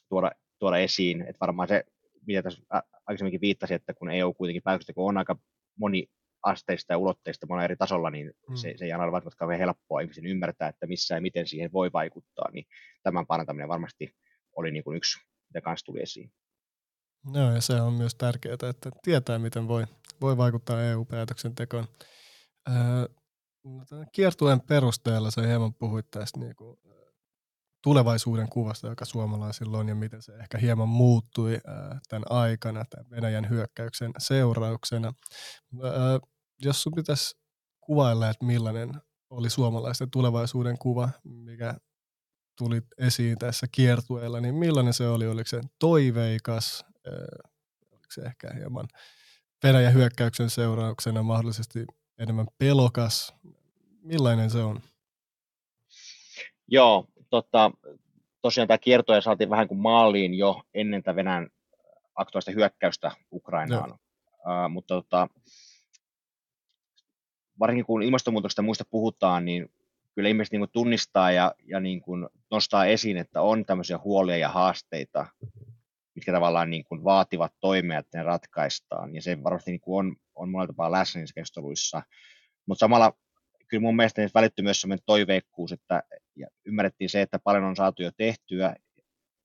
tuoda, 0.08 0.30
tuoda 0.58 0.78
esiin. 0.78 1.20
Että 1.22 1.40
varmaan 1.40 1.68
se, 1.68 1.84
mitä 2.26 2.42
tässä 2.42 2.62
aikaisemminkin 3.06 3.40
viittasi, 3.40 3.74
että 3.74 3.94
kun 3.94 4.10
EU 4.10 4.34
kuitenkin 4.34 4.62
päätöksenteko 4.62 5.06
on 5.06 5.18
aika 5.18 5.36
moni 5.78 6.08
asteista 6.42 6.92
ja 6.92 6.98
ulotteista 6.98 7.46
monella 7.46 7.64
eri 7.64 7.76
tasolla, 7.76 8.10
niin 8.10 8.32
mm. 8.48 8.56
se, 8.56 8.74
se 8.76 8.84
ei 8.84 8.92
aina 8.92 9.04
ole 9.04 9.12
välttämättä 9.12 9.38
kauhean 9.38 9.60
helppoa 9.60 10.00
ihmisen 10.00 10.26
ymmärtää, 10.26 10.68
että 10.68 10.86
missä 10.86 11.14
ja 11.14 11.20
miten 11.20 11.46
siihen 11.46 11.72
voi 11.72 11.90
vaikuttaa, 11.92 12.50
niin 12.52 12.66
tämän 13.02 13.26
parantaminen 13.26 13.68
varmasti 13.68 14.14
oli 14.56 14.70
niin 14.70 14.84
kuin 14.84 14.96
yksi, 14.96 15.18
mitä 15.48 15.60
kanssa 15.60 15.86
tuli 15.86 16.02
esiin. 16.02 16.32
No 17.32 17.54
ja 17.54 17.60
se 17.60 17.80
on 17.80 17.92
myös 17.92 18.14
tärkeää, 18.14 18.54
että 18.70 18.90
tietää, 19.02 19.38
miten 19.38 19.68
voi, 19.68 19.84
voi 20.20 20.36
vaikuttaa 20.36 20.82
EU-päätöksentekoon. 20.82 21.86
Öö, 22.68 23.08
no, 23.64 23.84
kiertueen 24.12 24.60
perusteella 24.60 25.30
sä 25.30 25.42
hieman 25.42 25.74
puhuit 25.74 26.10
tästä 26.10 26.40
niin 26.40 26.56
kuin 26.56 26.78
tulevaisuuden 27.82 28.48
kuvasta, 28.48 28.88
joka 28.88 29.04
suomalaisilla 29.04 29.78
on 29.78 29.88
ja 29.88 29.94
miten 29.94 30.22
se 30.22 30.32
ehkä 30.32 30.58
hieman 30.58 30.88
muuttui 30.88 31.60
tämän 32.08 32.24
aikana, 32.30 32.84
tämän 32.90 33.10
Venäjän 33.10 33.48
hyökkäyksen 33.48 34.12
seurauksena. 34.18 35.12
Jos 36.58 36.82
sun 36.82 36.92
pitäisi 36.96 37.36
kuvailla, 37.80 38.30
että 38.30 38.44
millainen 38.44 38.90
oli 39.30 39.50
suomalaisten 39.50 40.10
tulevaisuuden 40.10 40.78
kuva, 40.78 41.10
mikä 41.24 41.74
tuli 42.58 42.82
esiin 42.98 43.38
tässä 43.38 43.66
kiertueella, 43.72 44.40
niin 44.40 44.54
millainen 44.54 44.92
se 44.92 45.08
oli? 45.08 45.26
Oliko 45.26 45.48
se 45.48 45.60
toiveikas? 45.78 46.84
Oliko 47.92 48.06
se 48.10 48.22
ehkä 48.22 48.54
hieman 48.54 48.88
Venäjän 49.66 49.94
hyökkäyksen 49.94 50.50
seurauksena 50.50 51.22
mahdollisesti 51.22 51.86
enemmän 52.18 52.46
pelokas? 52.58 53.34
Millainen 54.02 54.50
se 54.50 54.58
on? 54.58 54.80
Joo, 56.68 57.06
tota, 57.30 57.70
tosiaan 58.42 58.68
tämä 58.68 58.78
kiertoja 58.78 59.20
saatiin 59.20 59.50
vähän 59.50 59.68
kuin 59.68 59.78
maaliin 59.78 60.34
jo 60.34 60.62
ennen 60.74 61.02
tätä 61.02 61.16
Venäjän 61.16 61.48
aktuaalista 62.14 62.50
hyökkäystä 62.50 63.10
Ukrainaan. 63.32 63.90
No. 63.90 63.96
Uh, 64.30 64.70
mutta 64.70 64.94
tota, 64.94 65.28
varsinkin 67.60 67.86
kun 67.86 68.02
ilmastonmuutoksesta 68.02 68.62
muista 68.62 68.84
puhutaan, 68.90 69.44
niin 69.44 69.70
kyllä 70.14 70.28
ihmiset 70.28 70.52
niin 70.52 70.68
tunnistaa 70.72 71.30
ja, 71.30 71.54
ja 71.64 71.80
niin 71.80 72.00
kuin 72.00 72.28
nostaa 72.50 72.86
esiin, 72.86 73.16
että 73.16 73.42
on 73.42 73.64
tämmöisiä 73.64 73.98
huolia 73.98 74.36
ja 74.36 74.48
haasteita, 74.48 75.26
mitkä 76.16 76.32
tavallaan 76.32 76.70
niin 76.70 76.84
kuin 76.84 77.04
vaativat 77.04 77.52
toimia, 77.60 77.98
että 77.98 78.18
ne 78.18 78.24
ratkaistaan. 78.24 79.14
Ja 79.14 79.22
se 79.22 79.42
varmasti 79.44 79.70
niin 79.70 79.80
kuin 79.80 79.98
on, 79.98 80.16
on 80.34 80.50
monella 80.50 80.66
tapaa 80.66 80.92
läsnä 80.92 81.20
niissä 81.20 81.34
keskusteluissa. 81.34 82.02
Mutta 82.66 82.80
samalla 82.80 83.12
kyllä 83.68 83.80
mun 83.80 83.96
mielestä 83.96 84.22
niistä 84.22 84.62
myös 84.62 84.80
sellainen 84.80 85.04
toiveikkuus, 85.06 85.72
että 85.72 86.02
ja 86.36 86.48
ymmärrettiin 86.64 87.10
se, 87.10 87.22
että 87.22 87.38
paljon 87.38 87.64
on 87.64 87.76
saatu 87.76 88.02
jo 88.02 88.10
tehtyä 88.16 88.76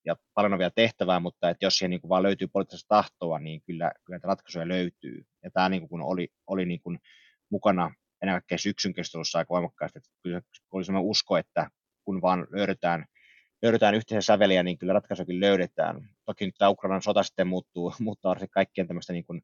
ja 0.04 0.16
paljon 0.34 0.52
on 0.52 0.58
vielä 0.58 0.72
tehtävää, 0.74 1.20
mutta 1.20 1.50
että 1.50 1.66
jos 1.66 1.78
siihen 1.78 1.90
niin 1.90 2.00
kuin 2.00 2.08
vaan 2.08 2.22
löytyy 2.22 2.48
poliittista 2.48 2.88
tahtoa, 2.88 3.38
niin 3.38 3.62
kyllä, 3.62 3.92
kyllä 4.04 4.18
ratkaisuja 4.22 4.68
löytyy. 4.68 5.24
Ja 5.44 5.50
tämä 5.50 5.68
niin 5.68 5.80
kuin, 5.80 5.88
kun 5.88 6.02
oli, 6.02 6.28
oli 6.46 6.66
niin 6.66 6.80
kuin 6.80 6.98
mukana 7.50 7.94
ennen 8.22 8.34
kaikkea 8.34 8.58
syksyn 8.58 8.94
keskustelussa 8.94 9.38
aika 9.38 9.54
voimakkaasti, 9.54 9.98
että 9.98 10.10
kyllä 10.22 10.40
oli 10.72 10.84
sellainen 10.84 11.10
usko, 11.10 11.36
että 11.36 11.70
kun 12.04 12.22
vaan 12.22 12.46
löydetään, 12.50 13.04
löydetään 13.62 13.94
yhteisen 13.94 14.22
säveliä, 14.22 14.62
niin 14.62 14.78
kyllä 14.78 14.92
ratkaisuakin 14.92 15.40
löydetään. 15.40 16.08
Toki 16.24 16.46
nyt 16.46 16.54
tämä 16.58 16.68
Ukrainan 16.68 17.02
sota 17.02 17.22
sitten 17.22 17.46
muuttuu, 17.46 17.92
muuttaa 18.00 18.36
kaikkien 18.50 18.86
tämmöistä 18.86 19.12
niin 19.12 19.24
kuin, 19.24 19.42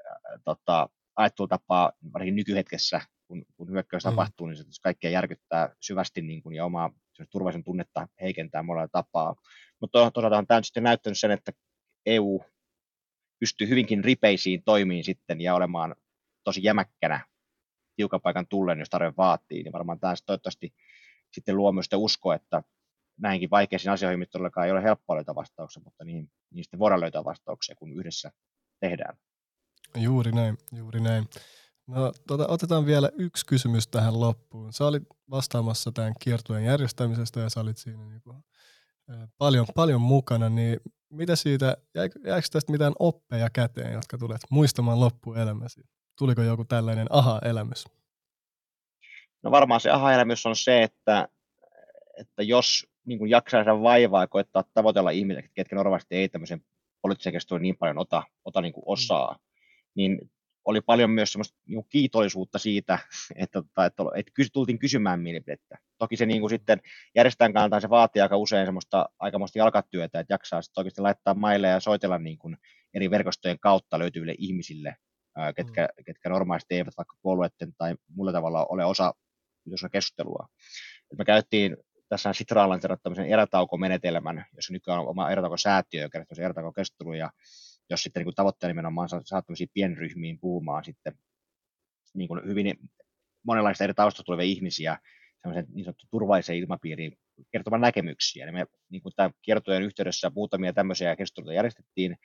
äh, 0.00 0.40
tota, 0.44 0.88
ajattelutapaa, 1.16 1.92
varsinkin 2.12 2.36
nykyhetkessä, 2.36 3.00
kun, 3.26 3.44
kun 3.56 3.70
hyökkäys 3.70 4.04
mm. 4.04 4.10
tapahtuu, 4.10 4.46
niin 4.46 4.56
se 4.56 4.64
kaikkea 4.82 5.10
järkyttää 5.10 5.74
syvästi 5.80 6.22
niin 6.22 6.42
kuin, 6.42 6.56
ja 6.56 6.64
omaa 6.64 6.92
turvallisen 7.30 7.64
tunnetta 7.64 8.08
heikentää 8.20 8.62
monella 8.62 8.88
tapaa. 8.88 9.34
Mutta 9.80 9.92
toisaalta 9.92 10.46
tämä 10.46 10.56
on 10.56 10.64
sitten 10.64 10.82
näyttänyt 10.82 11.18
sen, 11.18 11.30
että 11.30 11.52
EU 12.06 12.40
pystyy 13.40 13.68
hyvinkin 13.68 14.04
ripeisiin 14.04 14.62
toimiin 14.62 15.04
sitten 15.04 15.40
ja 15.40 15.54
olemaan 15.54 15.94
tosi 16.44 16.60
jämäkkänä 16.62 17.26
tiukan 17.96 18.20
paikan 18.20 18.46
tullen, 18.46 18.78
jos 18.78 18.90
tarve 18.90 19.12
vaatii, 19.16 19.62
niin 19.62 19.72
varmaan 19.72 20.00
tämä 20.00 20.14
toivottavasti 20.26 20.74
sitten 21.32 21.56
luo 21.56 21.72
myös 21.72 21.88
uskoa, 21.94 22.34
että 22.34 22.62
näinkin 23.20 23.50
vaikeisiin 23.50 23.92
asioihin, 23.92 24.18
mitä 24.18 24.30
todellakaan 24.30 24.66
ei 24.66 24.72
ole 24.72 24.82
helppoa 24.82 25.16
löytää 25.16 25.34
vastauksia, 25.34 25.82
mutta 25.84 26.04
niihin, 26.04 26.30
niihin 26.50 26.64
sitten 26.64 26.80
voidaan 26.80 27.00
löytää 27.00 27.24
vastauksia, 27.24 27.74
kun 27.74 27.92
yhdessä 27.92 28.32
tehdään. 28.80 29.16
Juuri 29.96 30.32
näin, 30.32 30.58
juuri 30.72 31.00
näin. 31.00 31.28
No, 31.86 32.12
tota, 32.26 32.46
otetaan 32.48 32.86
vielä 32.86 33.10
yksi 33.18 33.46
kysymys 33.46 33.88
tähän 33.88 34.20
loppuun. 34.20 34.72
Sä 34.72 34.86
olit 34.86 35.02
vastaamassa 35.30 35.92
tämän 35.92 36.12
kiertueen 36.20 36.64
järjestämisestä 36.64 37.40
ja 37.40 37.50
sä 37.50 37.60
olit 37.60 37.76
siinä 37.76 38.04
niin 38.04 38.22
kuin, 38.22 38.44
paljon, 39.38 39.66
paljon 39.74 40.00
mukana, 40.00 40.48
niin 40.48 40.80
mitä 41.10 41.36
siitä, 41.36 41.76
jäikö, 41.94 42.20
jäikö 42.24 42.48
tästä 42.52 42.72
mitään 42.72 42.92
oppeja 42.98 43.50
käteen, 43.50 43.92
jotka 43.92 44.18
tulet 44.18 44.40
muistamaan 44.50 45.00
loppuelämäsi? 45.00 45.80
Tuliko 46.18 46.42
joku 46.42 46.64
tällainen 46.64 47.06
aha-elämys? 47.10 47.84
No 49.42 49.50
varmaan 49.50 49.80
se 49.80 49.90
aha-elämys 49.90 50.46
on 50.46 50.56
se, 50.56 50.82
että, 50.82 51.28
että 52.18 52.42
jos 52.42 52.89
niin 53.06 53.18
kuin 53.18 53.30
jaksaa 53.30 53.64
sen 53.64 53.82
vaivaa 53.82 54.22
ja 54.22 54.26
koettaa 54.26 54.64
tavoitella 54.74 55.10
ihmisiä, 55.10 55.48
ketkä 55.54 55.76
normaalisti 55.76 56.16
ei 56.16 56.28
tämmöisen 56.28 56.60
poliittisen 57.02 57.32
keskustelun 57.32 57.62
niin 57.62 57.76
paljon 57.76 57.98
ota, 57.98 58.22
ota 58.44 58.60
niin 58.60 58.72
kuin 58.72 58.84
mm. 58.84 58.92
osaa, 58.92 59.38
niin 59.94 60.30
oli 60.64 60.80
paljon 60.80 61.10
myös 61.10 61.32
semmoista 61.32 61.58
niin 61.66 61.84
kiitollisuutta 61.88 62.58
siitä, 62.58 62.98
että, 63.36 63.58
että, 63.58 63.86
että, 63.86 64.02
että 64.14 64.32
tultiin 64.52 64.78
kysymään 64.78 65.20
mielipidettä. 65.20 65.78
Toki 65.98 66.16
se 66.16 66.26
niin 66.26 66.40
kuin 66.40 66.50
sitten 66.50 66.80
järjestään 67.14 67.52
kannalta 67.52 67.80
se 67.80 67.90
vaatii 67.90 68.22
aika 68.22 68.36
usein 68.36 68.66
semmoista 68.66 69.08
aikamoista 69.18 69.58
jalkatyötä, 69.58 70.20
että 70.20 70.34
jaksaa 70.34 70.62
sitten 70.62 70.80
oikeasti 70.80 71.00
laittaa 71.00 71.34
maille 71.34 71.68
ja 71.68 71.80
soitella 71.80 72.18
niin 72.18 72.38
kuin 72.38 72.56
eri 72.94 73.10
verkostojen 73.10 73.58
kautta 73.60 73.98
löytyville 73.98 74.34
ihmisille, 74.38 74.96
ketkä, 75.56 75.82
mm. 75.82 76.04
ketkä 76.04 76.28
normaalisti 76.28 76.74
eivät 76.74 76.94
vaikka 76.96 77.16
puolueiden 77.22 77.74
tai 77.78 77.94
mulla 78.14 78.32
tavalla 78.32 78.66
ole 78.66 78.84
osa 78.84 79.14
keskustelua. 79.92 80.48
Et 81.12 81.18
me 81.18 81.24
käyttiin 81.24 81.76
tässä 82.10 82.32
Sitraan 82.32 82.80
tämmöisen 83.02 83.26
erätaukomenetelmän, 83.26 84.44
jossa 84.56 84.72
nykyään 84.72 85.00
on 85.00 85.08
oma 85.08 85.30
erätaukosäätiö, 85.30 86.02
joka 86.02 86.18
kertoo 86.18 86.44
erätaukokeskustelua, 86.44 87.16
ja 87.16 87.30
jos 87.90 88.02
sitten 88.02 88.24
niin 88.24 88.34
tavoitteena 88.34 88.70
nimenomaan 88.70 89.08
saat 89.08 89.44
pienryhmiin 89.74 90.38
puhumaan 90.40 90.84
sitten 90.84 91.18
niin 92.14 92.28
kuin 92.28 92.40
hyvin 92.46 92.78
monenlaista 93.42 93.84
eri 93.84 93.94
taustasta 93.94 94.26
tulevia 94.26 94.44
ihmisiä 94.44 94.98
semmoisen 95.42 95.66
niin 95.74 95.84
sanottu 95.84 96.06
turvallisen 96.10 96.56
ilmapiiriin 96.56 97.18
kertomaan 97.52 97.80
näkemyksiä. 97.80 98.44
Eli 98.44 98.52
me 98.52 98.66
niin 98.90 99.02
kuin 99.02 99.12
tämän 99.16 99.32
kiertojen 99.42 99.82
yhteydessä 99.82 100.32
muutamia 100.34 100.72
tämmöisiä 100.72 101.16
keskusteluita 101.16 101.54
järjestettiin, 101.54 102.16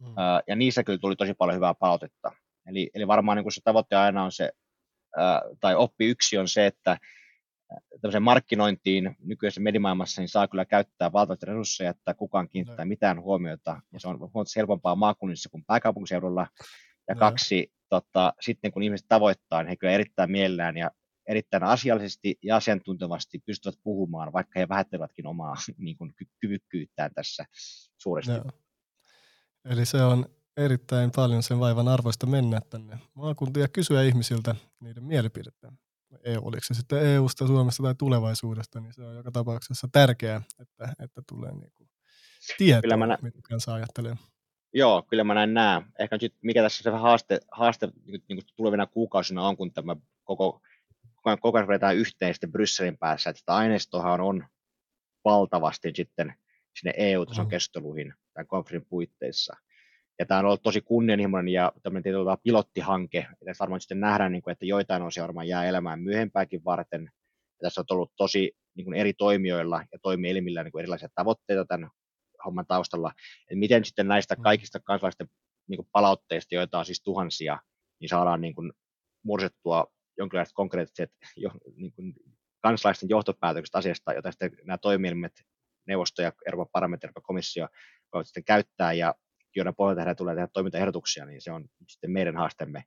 mm. 0.00 0.06
ja 0.46 0.56
niissä 0.56 0.84
kyllä 0.84 0.98
tuli 0.98 1.16
tosi 1.16 1.34
paljon 1.34 1.56
hyvää 1.56 1.74
palautetta. 1.74 2.32
Eli, 2.66 2.90
eli 2.94 3.06
varmaan 3.06 3.36
niin 3.36 3.44
kuin 3.44 3.52
se 3.52 3.60
tavoite 3.64 3.96
aina 3.96 4.24
on 4.24 4.32
se, 4.32 4.52
tai 5.60 5.74
oppi 5.74 6.06
yksi 6.06 6.38
on 6.38 6.48
se, 6.48 6.66
että 6.66 6.98
tämmöiseen 8.00 8.22
markkinointiin 8.22 9.16
nykyisessä 9.18 9.60
medimaailmassa 9.60 10.20
niin 10.20 10.28
saa 10.28 10.48
kyllä 10.48 10.64
käyttää 10.64 11.12
valtavasti 11.12 11.46
resursseja, 11.46 11.90
että 11.90 12.14
kukaan 12.14 12.48
kiinnittää 12.48 12.84
no. 12.84 12.88
mitään 12.88 13.22
huomiota, 13.22 13.80
ja 13.92 14.00
se 14.00 14.08
on 14.08 14.18
huomattavasti 14.18 14.60
helpompaa 14.60 14.96
maakunnissa 14.96 15.48
kuin 15.48 15.64
pääkaupunkiseudulla. 15.66 16.46
Ja 17.08 17.14
no. 17.14 17.18
kaksi, 17.18 17.72
tota, 17.88 18.32
sitten 18.40 18.72
kun 18.72 18.82
ihmiset 18.82 19.06
tavoittaa, 19.08 19.62
niin 19.62 19.68
he 19.68 19.76
kyllä 19.76 19.92
erittäin 19.92 20.30
mielellään 20.30 20.76
ja 20.76 20.90
erittäin 21.28 21.62
asiallisesti 21.62 22.38
ja 22.42 22.56
asiantuntevasti 22.56 23.38
pystyvät 23.46 23.78
puhumaan, 23.82 24.32
vaikka 24.32 24.60
he 24.60 24.68
vähättelevätkin 24.68 25.26
omaa 25.26 25.54
niin 25.78 25.96
kuin, 25.96 26.14
kyvykkyyttään 26.40 27.10
tässä 27.14 27.44
suuresti. 27.98 28.32
Joo. 28.32 28.50
Eli 29.64 29.86
se 29.86 30.02
on 30.02 30.26
erittäin 30.56 31.10
paljon 31.16 31.42
sen 31.42 31.60
vaivan 31.60 31.88
arvoista 31.88 32.26
mennä 32.26 32.60
tänne 32.70 32.98
maakuntiin 33.14 33.62
ja 33.62 33.68
kysyä 33.68 34.02
ihmisiltä 34.02 34.54
niiden 34.80 35.04
mielipidettä. 35.04 35.72
EU, 36.24 36.40
oliko 36.44 36.60
se 36.62 36.74
sitten 36.74 37.06
EUsta, 37.06 37.46
Suomesta 37.46 37.82
tai 37.82 37.94
tulevaisuudesta, 37.94 38.80
niin 38.80 38.92
se 38.92 39.02
on 39.02 39.16
joka 39.16 39.30
tapauksessa 39.30 39.88
tärkeää, 39.92 40.42
että, 40.60 40.92
että 40.98 41.22
tulee 41.28 41.52
niin 41.52 41.72
kuin 41.74 41.88
tietoa, 42.58 42.80
kyllä 42.80 42.96
mä 42.96 43.06
nä- 43.06 43.18
mitä 43.22 43.38
kanssa 43.42 43.74
ajattelee. 43.74 44.16
Joo, 44.72 45.02
kyllä 45.02 45.24
mä 45.24 45.34
näin 45.34 45.54
näen. 45.54 45.82
Ehkä 45.98 46.18
nyt, 46.22 46.34
mikä 46.42 46.62
tässä 46.62 46.82
se 46.82 46.90
haaste, 46.90 47.40
haaste 47.52 47.88
niin 48.06 48.22
kuin 48.26 48.46
tulevina 48.56 48.86
kuukausina 48.86 49.42
on, 49.42 49.56
kun 49.56 49.72
tämä 49.72 49.96
koko, 50.24 50.62
koko 51.40 51.58
ajan 51.58 51.68
vedetään 51.68 51.96
yhteen 51.96 52.34
sitten 52.34 52.52
Brysselin 52.52 52.98
päässä, 52.98 53.30
että 53.30 53.40
sitä 53.40 53.54
aineistohan 53.54 54.20
on 54.20 54.46
valtavasti 55.24 55.92
sitten 55.94 56.34
sinne 56.80 56.94
EU-tason 56.96 57.46
mm. 57.46 57.50
keskusteluihin 57.50 58.14
tämän 58.32 58.46
konferenssin 58.46 58.88
puitteissa. 58.88 59.56
Ja 60.18 60.26
tämä 60.26 60.40
on 60.40 60.46
ollut 60.46 60.62
tosi 60.62 60.80
kunnianhimoinen 60.80 61.52
ja 61.52 61.72
tämmöinen 61.82 62.02
tietyllä 62.02 62.36
pilottihanke. 62.42 63.18
Ja 63.18 63.46
tässä 63.46 63.62
varmaan 63.62 63.80
sitten 63.80 64.00
nähdään, 64.00 64.32
niin 64.32 64.42
kuin, 64.42 64.52
että 64.52 64.66
joitain 64.66 65.02
osia 65.02 65.22
varmaan 65.22 65.48
jää 65.48 65.64
elämään 65.64 66.00
myöhempääkin 66.00 66.64
varten. 66.64 67.02
Ja 67.02 67.62
tässä 67.62 67.80
on 67.80 67.84
ollut 67.90 68.12
tosi 68.16 68.52
niin 68.76 68.84
kuin 68.84 68.94
eri 68.96 69.12
toimijoilla 69.12 69.82
ja 69.92 69.98
toimielimillä 70.02 70.62
niin 70.62 70.72
kuin 70.72 70.80
erilaisia 70.80 71.08
tavoitteita 71.14 71.64
tämän 71.64 71.90
homman 72.44 72.66
taustalla. 72.66 73.12
Että 73.40 73.56
miten 73.56 73.84
sitten 73.84 74.08
näistä 74.08 74.34
mm. 74.34 74.42
kaikista 74.42 74.80
kansalaisten 74.80 75.28
niin 75.68 75.76
kuin 75.76 75.88
palautteista, 75.92 76.54
joita 76.54 76.78
on 76.78 76.84
siis 76.84 77.02
tuhansia, 77.02 77.58
niin 78.00 78.08
saadaan 78.08 78.40
niin 78.40 78.54
kuin 78.54 78.72
muodostettua 79.24 79.86
jonkinlaiset 80.18 80.54
konkreettiset 80.54 81.10
jo, 81.36 81.50
niin 81.76 81.92
kuin 81.92 82.14
kansalaisten 82.62 83.08
johtopäätökset 83.08 83.74
asiasta, 83.74 84.12
jota 84.12 84.30
sitten 84.30 84.50
nämä 84.64 84.78
toimielimet, 84.78 85.32
neuvosto 85.86 86.22
ja 86.22 86.32
Euroopan 86.46 86.70
parlamentti, 86.72 87.06
Euroopan 87.06 87.22
komissio 87.22 87.68
voivat 88.12 88.26
sitten 88.26 88.44
käyttää 88.44 88.92
ja 88.92 89.14
joiden 89.56 89.74
pohjalta 89.74 90.00
heidän 90.00 90.16
tulee 90.16 90.34
tehdä 90.34 90.48
toimintaehdotuksia, 90.52 91.26
niin 91.26 91.40
se 91.42 91.52
on 91.52 91.64
sitten 91.88 92.10
meidän 92.10 92.36
haasteemme 92.36 92.84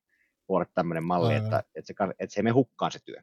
luoda 0.50 0.66
tämmöinen 0.74 1.04
malli, 1.04 1.36
että, 1.36 1.64
että, 1.76 1.88
se, 1.88 1.94
että 2.20 2.34
se 2.34 2.40
ei 2.40 2.44
mene 2.44 2.54
hukkaan 2.54 2.92
se 2.92 3.00
työ. 3.06 3.22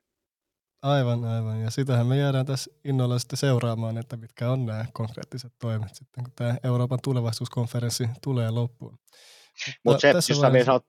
Aivan, 0.83 1.25
aivan. 1.25 1.61
Ja 1.61 1.71
sitähän 1.71 2.07
me 2.07 2.17
jäädään 2.17 2.47
tässä 2.47 2.71
innolla 2.85 3.19
sitten 3.19 3.37
seuraamaan, 3.37 3.99
että 3.99 4.17
mitkä 4.17 4.51
on 4.51 4.67
nämä 4.67 4.85
konkreettiset 4.93 5.53
toimet 5.59 5.95
sitten, 5.95 6.25
kun 6.25 6.33
tämä 6.37 6.57
Euroopan 6.65 6.99
tulevaisuuskonferenssi 7.03 8.09
tulee 8.23 8.51
loppuun. 8.51 8.93
Mutta 8.93 9.81
Mut 9.85 10.01
se, 10.01 10.09
jos 10.09 10.41
vaiheessa... 10.41 10.53
vielä 10.53 10.81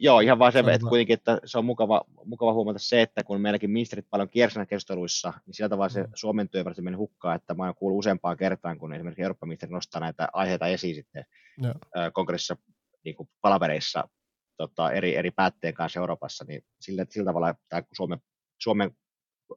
joo, 0.00 0.20
ihan 0.20 0.38
vaan 0.38 0.52
se, 0.52 0.58
että 0.58 0.88
kuitenkin, 0.88 1.14
että 1.14 1.40
se 1.44 1.58
on 1.58 1.64
mukava, 1.64 2.04
mukava 2.24 2.52
huomata 2.52 2.78
se, 2.78 3.02
että 3.02 3.24
kun 3.24 3.40
meilläkin 3.40 3.70
ministerit 3.70 4.06
paljon 4.10 4.28
kiersi 4.28 4.58
keskusteluissa, 4.58 5.32
niin 5.46 5.54
sillä 5.54 5.68
tavalla 5.68 5.88
se 5.88 6.02
mm. 6.02 6.10
Suomen 6.14 6.48
työ 6.48 6.64
varsin 6.64 6.84
meni 6.84 6.96
hukkaan, 6.96 7.36
että 7.36 7.54
mä 7.54 7.64
oon 7.64 7.74
kuullut 7.74 7.98
useampaan 7.98 8.36
kertaan, 8.36 8.78
kun 8.78 8.94
esimerkiksi 8.94 9.22
Euroopan 9.22 9.48
ministeri 9.48 9.72
nostaa 9.72 10.00
näitä 10.00 10.28
aiheita 10.32 10.66
esiin 10.66 10.94
sitten 10.94 11.24
Joo. 11.58 11.74
kongressissa 12.12 12.56
niin 13.04 13.16
kuin 13.16 13.28
palavereissa 13.40 14.08
tota, 14.56 14.92
eri, 14.92 15.16
eri 15.16 15.30
päätteen 15.30 15.74
kanssa 15.74 16.00
Euroopassa, 16.00 16.44
niin 16.48 16.62
sillä, 16.80 17.06
sillä 17.10 17.24
tavalla 17.24 17.54
tämä 17.68 17.82
Suomen, 17.92 18.18
Suomen 18.62 18.90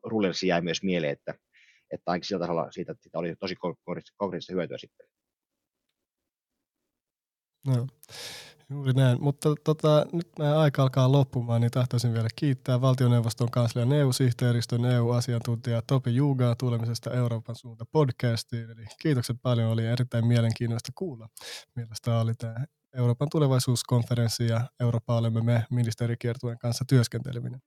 rullenssi 0.03 0.47
jäi 0.47 0.61
myös 0.61 0.83
mieleen, 0.83 1.13
että, 1.13 1.33
että 1.91 2.11
ainakin 2.11 2.27
sillä 2.27 2.39
tasolla 2.39 2.71
siitä, 2.71 2.95
siitä 3.01 3.19
oli 3.19 3.35
tosi 3.35 3.55
konkreettista 3.55 4.53
hyötyä 4.53 4.77
sitten. 4.77 5.07
No. 7.67 7.87
Juuri 8.71 8.93
näin, 8.93 9.17
mutta 9.21 9.55
tota, 9.63 10.05
nyt 10.13 10.27
meidän 10.39 10.57
aika 10.57 10.81
alkaa 10.81 11.11
loppumaan, 11.11 11.61
niin 11.61 11.71
tahtoisin 11.71 12.13
vielä 12.13 12.27
kiittää 12.35 12.81
valtioneuvoston 12.81 13.51
kanslian 13.51 13.93
EU-sihteeristön 13.93 14.85
EU-asiantuntija 14.85 15.81
Topi 15.87 16.15
Jugaa 16.15 16.55
tulemisesta 16.55 17.13
Euroopan 17.13 17.55
suunta 17.55 17.85
podcastiin. 17.91 18.69
Eli 18.69 18.85
kiitokset 19.01 19.37
paljon, 19.41 19.71
oli 19.71 19.85
erittäin 19.85 20.27
mielenkiintoista 20.27 20.91
kuulla, 20.95 21.29
millaista 21.75 22.19
oli 22.19 22.33
tämä 22.33 22.65
Euroopan 22.97 23.27
tulevaisuuskonferenssi 23.31 24.47
ja 24.47 24.61
Eurooppa 24.79 25.17
olemme 25.17 25.41
me 25.41 25.65
ministerikiertueen 25.71 26.57
kanssa 26.57 26.85
työskenteleminen. 26.89 27.61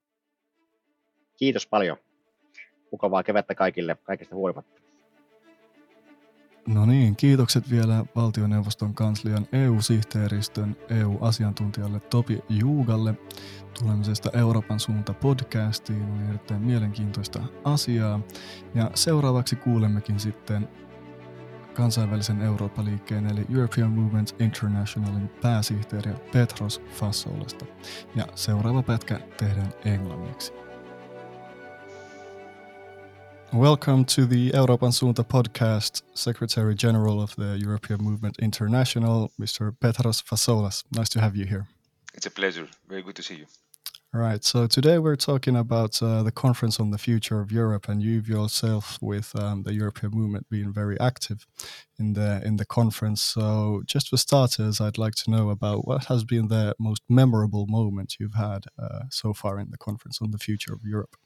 Kiitos 1.36 1.66
paljon. 1.66 1.96
Mukavaa 2.92 3.22
kevättä 3.22 3.54
kaikille 3.54 3.96
kaikista 4.04 4.34
huolimatta. 4.34 4.83
No 6.68 6.86
niin, 6.86 7.16
kiitokset 7.16 7.70
vielä 7.70 8.04
valtioneuvoston 8.16 8.94
kanslian 8.94 9.46
EU-sihteeristön 9.52 10.76
EU-asiantuntijalle 10.88 12.00
Topi 12.00 12.38
Juugalle 12.48 13.14
tulemisesta 13.78 14.30
Euroopan 14.32 14.80
suunta 14.80 15.14
podcastiin. 15.14 16.04
Oli 16.04 16.28
erittäin 16.28 16.62
mielenkiintoista 16.62 17.42
asiaa. 17.64 18.20
Ja 18.74 18.90
seuraavaksi 18.94 19.56
kuulemmekin 19.56 20.20
sitten 20.20 20.68
kansainvälisen 21.74 22.42
Eurooppa-liikkeen 22.42 23.26
eli 23.26 23.46
European 23.54 23.90
Movement 23.90 24.36
Internationalin 24.38 25.28
pääsihteeriä 25.28 26.14
Petros 26.32 26.82
Fassolasta. 26.92 27.64
Ja 28.14 28.26
seuraava 28.34 28.82
pätkä 28.82 29.20
tehdään 29.36 29.72
englanniksi. 29.84 30.63
Welcome 33.54 34.04
to 34.06 34.26
the 34.26 34.50
Euroopan 34.52 34.90
Suunta 34.90 35.22
podcast, 35.22 36.02
Secretary 36.12 36.74
General 36.74 37.22
of 37.22 37.36
the 37.36 37.56
European 37.56 38.02
Movement 38.02 38.36
International, 38.40 39.30
Mr. 39.40 39.72
Petros 39.78 40.20
Fasolas. 40.22 40.82
Nice 40.90 41.08
to 41.10 41.20
have 41.20 41.36
you 41.36 41.44
here. 41.44 41.68
It's 42.14 42.26
a 42.26 42.32
pleasure. 42.32 42.66
Very 42.88 43.02
good 43.02 43.14
to 43.14 43.22
see 43.22 43.36
you. 43.36 43.46
All 44.12 44.20
right. 44.20 44.42
So 44.42 44.66
today 44.66 44.98
we're 44.98 45.14
talking 45.14 45.54
about 45.54 46.02
uh, 46.02 46.24
the 46.24 46.32
conference 46.32 46.80
on 46.80 46.90
the 46.90 46.98
future 46.98 47.40
of 47.40 47.52
Europe, 47.52 47.88
and 47.88 48.02
you've 48.02 48.28
yourself, 48.28 48.98
with 49.00 49.30
um, 49.40 49.62
the 49.62 49.72
European 49.72 50.10
movement, 50.10 50.50
being 50.50 50.72
very 50.72 50.98
active 50.98 51.46
in 51.96 52.14
the 52.14 52.42
in 52.44 52.56
the 52.56 52.64
conference. 52.64 53.22
So, 53.22 53.84
just 53.86 54.08
for 54.08 54.16
starters, 54.16 54.80
I'd 54.80 54.98
like 54.98 55.14
to 55.14 55.30
know 55.30 55.50
about 55.50 55.86
what 55.86 56.06
has 56.06 56.24
been 56.24 56.48
the 56.48 56.74
most 56.80 57.02
memorable 57.08 57.68
moment 57.68 58.16
you've 58.18 58.34
had 58.34 58.64
uh, 58.76 59.04
so 59.10 59.32
far 59.32 59.60
in 59.60 59.70
the 59.70 59.78
conference 59.78 60.18
on 60.20 60.32
the 60.32 60.38
future 60.38 60.72
of 60.72 60.80
Europe. 60.84 61.16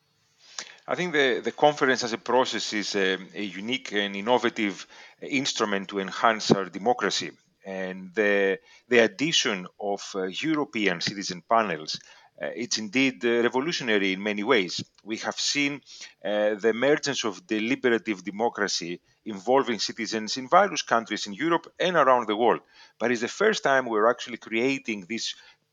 I 0.90 0.94
think 0.94 1.12
the, 1.12 1.40
the 1.44 1.52
conference 1.52 2.02
as 2.02 2.14
a 2.14 2.18
process 2.18 2.72
is 2.72 2.96
a, 2.96 3.18
a 3.34 3.42
unique 3.42 3.92
and 3.92 4.16
innovative 4.16 4.86
instrument 5.20 5.90
to 5.90 5.98
enhance 5.98 6.50
our 6.50 6.64
democracy. 6.64 7.30
And 7.66 8.14
the, 8.14 8.58
the 8.88 9.00
addition 9.00 9.66
of 9.78 10.00
uh, 10.14 10.22
European 10.22 11.02
citizen 11.02 11.42
panels 11.46 11.98
uh, 12.40 12.50
it's 12.54 12.78
indeed 12.78 13.24
uh, 13.24 13.42
revolutionary 13.42 14.12
in 14.12 14.22
many 14.22 14.44
ways. 14.44 14.84
We 15.02 15.16
have 15.18 15.38
seen 15.40 15.80
uh, 16.24 16.54
the 16.54 16.68
emergence 16.68 17.24
of 17.24 17.44
deliberative 17.46 18.22
democracy 18.22 19.00
involving 19.24 19.80
citizens 19.80 20.36
in 20.36 20.48
various 20.48 20.82
countries 20.82 21.26
in 21.26 21.32
Europe 21.32 21.66
and 21.80 21.96
around 21.96 22.28
the 22.28 22.36
world. 22.36 22.60
But 23.00 23.10
it's 23.10 23.22
the 23.22 23.28
first 23.28 23.64
time 23.64 23.86
we're 23.86 24.08
actually 24.08 24.36
creating 24.36 25.06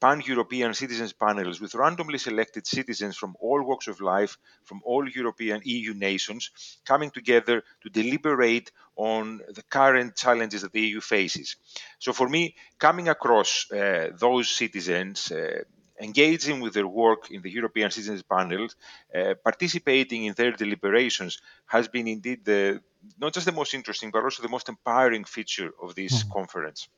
this 0.05 0.23
pan-European 0.25 0.73
citizens 0.73 1.13
panels 1.13 1.59
with 1.61 1.75
randomly 1.75 2.17
selected 2.17 2.67
citizens 2.67 3.17
from 3.17 3.35
all 3.39 3.63
walks 3.63 3.87
of 3.87 4.01
life, 4.01 4.37
from 4.63 4.81
all 4.85 5.09
European 5.09 5.61
EU 5.63 5.93
nations, 5.93 6.51
coming 6.85 7.11
together 7.11 7.63
to 7.81 7.89
deliberate 7.89 8.71
on 8.95 9.41
the 9.55 9.63
current 9.63 10.15
challenges 10.15 10.61
that 10.61 10.71
the 10.71 10.81
EU 10.81 11.01
faces. 11.01 11.57
So 11.99 12.13
for 12.13 12.29
me, 12.29 12.55
coming 12.79 13.09
across 13.09 13.71
uh, 13.71 14.09
those 14.19 14.49
citizens, 14.49 15.31
uh, 15.31 15.63
engaging 16.01 16.61
with 16.61 16.73
their 16.73 16.87
work 16.87 17.31
in 17.31 17.41
the 17.41 17.51
European 17.51 17.91
Citizens 17.91 18.23
Panel, 18.23 18.67
uh, 19.13 19.33
participating 19.43 20.25
in 20.25 20.33
their 20.33 20.51
deliberations 20.51 21.41
has 21.65 21.87
been 21.87 22.07
indeed 22.07 22.45
the 22.45 22.81
not 23.19 23.33
just 23.33 23.45
the 23.45 23.51
most 23.51 23.73
interesting, 23.73 24.11
but 24.11 24.23
also 24.23 24.41
the 24.41 24.49
most 24.49 24.69
empowering 24.69 25.25
feature 25.25 25.71
of 25.81 25.93
this 25.95 26.23
mm. 26.23 26.31
conference. 26.31 26.89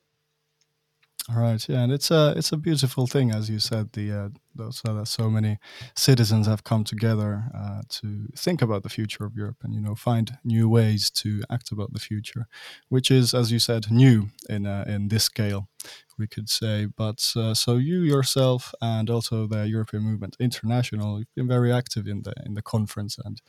All 1.30 1.42
right, 1.42 1.68
yeah, 1.68 1.82
and 1.84 1.92
it's 1.92 2.10
a 2.10 2.34
it's 2.38 2.54
a 2.54 2.58
beautiful 2.58 3.06
thing, 3.06 3.32
as 3.32 3.50
you 3.50 3.60
said. 3.60 3.92
The 3.92 4.12
uh, 4.58 4.72
so 4.72 4.94
that 4.94 5.08
so 5.08 5.30
many 5.30 5.58
citizens 5.94 6.48
have 6.48 6.63
come 6.63 6.86
together 6.86 7.44
uh, 7.54 7.82
to 7.90 8.28
think 8.36 8.62
about 8.62 8.84
the 8.84 8.90
future 8.90 9.26
of 9.26 9.36
Europe, 9.36 9.58
and 9.62 9.74
you 9.74 9.82
know 9.82 9.94
find 9.94 10.38
new 10.46 10.70
ways 10.70 11.10
to 11.12 11.44
act 11.50 11.72
about 11.72 11.92
the 11.92 12.00
future, 12.00 12.48
which 12.88 13.12
is, 13.12 13.34
as 13.34 13.52
you 13.52 13.60
said, 13.60 13.92
new 13.92 14.30
in 14.48 14.66
uh, 14.66 14.86
in 14.88 15.10
this 15.10 15.26
scale 15.26 15.68
we 16.17 16.28
could 16.28 16.50
say. 16.50 16.86
But 16.86 17.34
uh, 17.36 17.54
so 17.54 17.78
you 17.78 18.02
yourself 18.02 18.73
and 18.82 19.10
also 19.10 19.47
the 19.47 19.67
European 19.67 20.04
Movement 20.04 20.36
International, 20.39 21.19
you've 21.19 21.36
been 21.36 21.47
very 21.47 21.71
active 21.71 22.08
in 22.08 22.23
the 22.23 22.34
in 22.45 22.54
the 22.54 22.62
conference, 22.62 23.17
and 23.23 23.41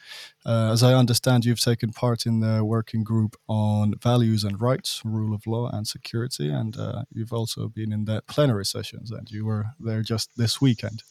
uh, 0.44 0.72
as 0.72 0.82
I 0.82 0.94
understand, 0.94 1.44
you've 1.44 1.60
taken 1.60 1.92
part 1.92 2.26
in 2.26 2.40
the 2.40 2.64
working 2.64 3.04
group 3.04 3.36
on 3.48 3.94
values 4.02 4.44
and 4.44 4.60
rights, 4.60 5.02
rule 5.04 5.34
of 5.34 5.46
law, 5.46 5.70
and 5.72 5.86
security, 5.86 6.50
and 6.50 6.76
uh, 6.76 7.02
you've 7.12 7.32
also 7.32 7.68
been 7.68 7.92
in 7.92 8.04
the 8.04 8.22
plenary 8.26 8.64
sessions, 8.64 9.10
and 9.10 9.30
you 9.30 9.44
were 9.44 9.66
there 9.80 10.02
just 10.02 10.36
this 10.36 10.60
weekend. 10.60 11.02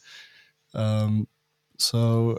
Um, 0.74 1.28
so. 1.78 2.38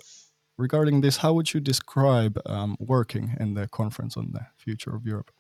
Regarding 0.61 1.03
this, 1.03 1.19
how 1.19 1.35
would 1.35 1.55
you 1.55 1.61
describe 1.61 2.37
um, 2.45 2.77
working 2.81 3.37
in 3.39 3.55
the 3.55 3.69
conference 3.69 4.17
on 4.17 4.33
the 4.33 4.45
future 4.57 4.93
of 4.93 5.07
Europe? 5.07 5.31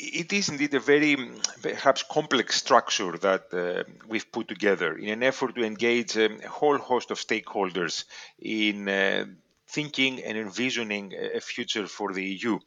It 0.00 0.32
is 0.32 0.48
indeed 0.48 0.72
a 0.74 0.80
very 0.80 1.16
perhaps 1.62 2.02
complex 2.02 2.56
structure 2.56 3.16
that 3.18 3.52
uh, 3.52 3.84
we've 4.08 4.32
put 4.32 4.48
together 4.48 4.96
in 4.96 5.08
an 5.10 5.22
effort 5.22 5.54
to 5.54 5.64
engage 5.64 6.16
a 6.16 6.28
whole 6.48 6.78
host 6.78 7.10
of 7.10 7.18
stakeholders 7.18 8.04
in 8.38 8.88
uh, 8.88 9.24
thinking 9.68 10.22
and 10.22 10.38
envisioning 10.38 11.12
a 11.14 11.40
future 11.40 11.86
for 11.86 12.12
the 12.12 12.24
EU. 12.24 12.58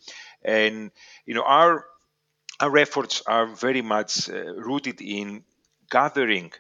And 0.43 0.91
you 1.26 1.34
know 1.34 1.43
our 1.43 1.86
our 2.60 2.78
efforts 2.78 3.24
are 3.26 3.48
very 3.48 3.82
much 3.82 4.30
uh, 4.30 4.54
rooted 4.56 5.02
in 5.02 5.43
gathering 5.89 6.52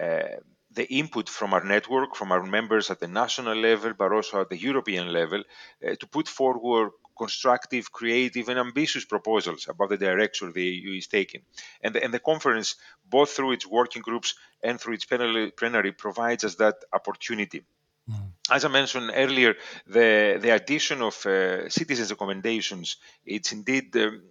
uh, 0.00 0.40
the 0.72 0.86
input 0.92 1.28
from 1.28 1.54
our 1.54 1.62
network, 1.62 2.16
from 2.16 2.32
our 2.32 2.42
members 2.42 2.90
at 2.90 2.98
the 2.98 3.06
national 3.06 3.56
level, 3.56 3.92
but 3.96 4.10
also 4.10 4.40
at 4.40 4.48
the 4.48 4.56
European 4.56 5.12
level, 5.12 5.42
uh, 5.86 5.94
to 6.00 6.06
put 6.06 6.28
forward 6.28 6.90
constructive, 7.16 7.92
creative, 7.92 8.48
and 8.48 8.58
ambitious 8.58 9.04
proposals 9.04 9.66
about 9.68 9.88
the 9.88 9.96
direction 9.96 10.52
the 10.52 10.64
EU 10.64 10.98
is 10.98 11.06
taking. 11.06 11.42
And 11.82 11.94
the, 11.94 12.02
and 12.02 12.12
the 12.12 12.18
conference, 12.18 12.76
both 13.08 13.30
through 13.30 13.52
its 13.52 13.66
working 13.66 14.02
groups 14.02 14.34
and 14.62 14.80
through 14.80 14.94
its 14.94 15.04
plenary, 15.04 15.92
provides 15.92 16.44
us 16.44 16.56
that 16.56 16.76
opportunity. 16.92 17.64
Mm. 18.10 18.30
As 18.50 18.64
I 18.64 18.68
mentioned 18.68 19.10
earlier, 19.14 19.54
the, 19.86 20.38
the 20.40 20.50
addition 20.50 21.02
of 21.02 21.24
uh, 21.26 21.68
citizens' 21.68 22.10
recommendations, 22.10 22.96
it's 23.24 23.52
indeed 23.52 23.96
um, 23.96 24.22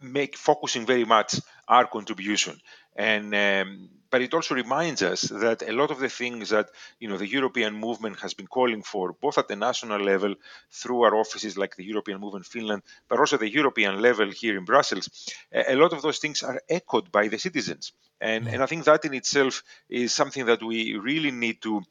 make 0.00 0.36
focusing 0.36 0.84
very 0.84 1.04
much 1.04 1.36
our 1.68 1.86
contribution 1.86 2.60
and 2.96 3.34
um, 3.34 3.88
but 4.12 4.20
it 4.20 4.34
also 4.34 4.54
reminds 4.54 5.02
us 5.02 5.22
that 5.22 5.62
a 5.62 5.72
lot 5.72 5.90
of 5.90 5.98
the 5.98 6.08
things 6.10 6.50
that 6.50 6.68
you 7.00 7.08
know 7.08 7.16
the 7.16 7.26
European 7.26 7.74
movement 7.74 8.20
has 8.20 8.34
been 8.34 8.46
calling 8.46 8.82
for, 8.82 9.14
both 9.14 9.38
at 9.38 9.48
the 9.48 9.56
national 9.56 10.00
level 10.00 10.34
through 10.70 11.00
our 11.02 11.16
offices 11.16 11.56
like 11.56 11.74
the 11.76 11.84
European 11.84 12.20
Movement 12.20 12.46
Finland, 12.46 12.82
but 13.08 13.18
also 13.18 13.38
the 13.38 13.50
European 13.60 14.02
level 14.02 14.30
here 14.30 14.56
in 14.58 14.66
Brussels, 14.66 15.08
a 15.50 15.74
lot 15.74 15.94
of 15.94 16.02
those 16.02 16.18
things 16.18 16.42
are 16.42 16.60
echoed 16.68 17.10
by 17.10 17.28
the 17.28 17.38
citizens, 17.38 17.92
and 18.20 18.46
mm. 18.46 18.52
and 18.52 18.62
I 18.62 18.66
think 18.66 18.84
that 18.84 19.04
in 19.06 19.14
itself 19.14 19.64
is 19.88 20.14
something 20.14 20.44
that 20.46 20.62
we 20.62 20.96
really 20.96 21.30
need 21.30 21.62
to 21.62 21.82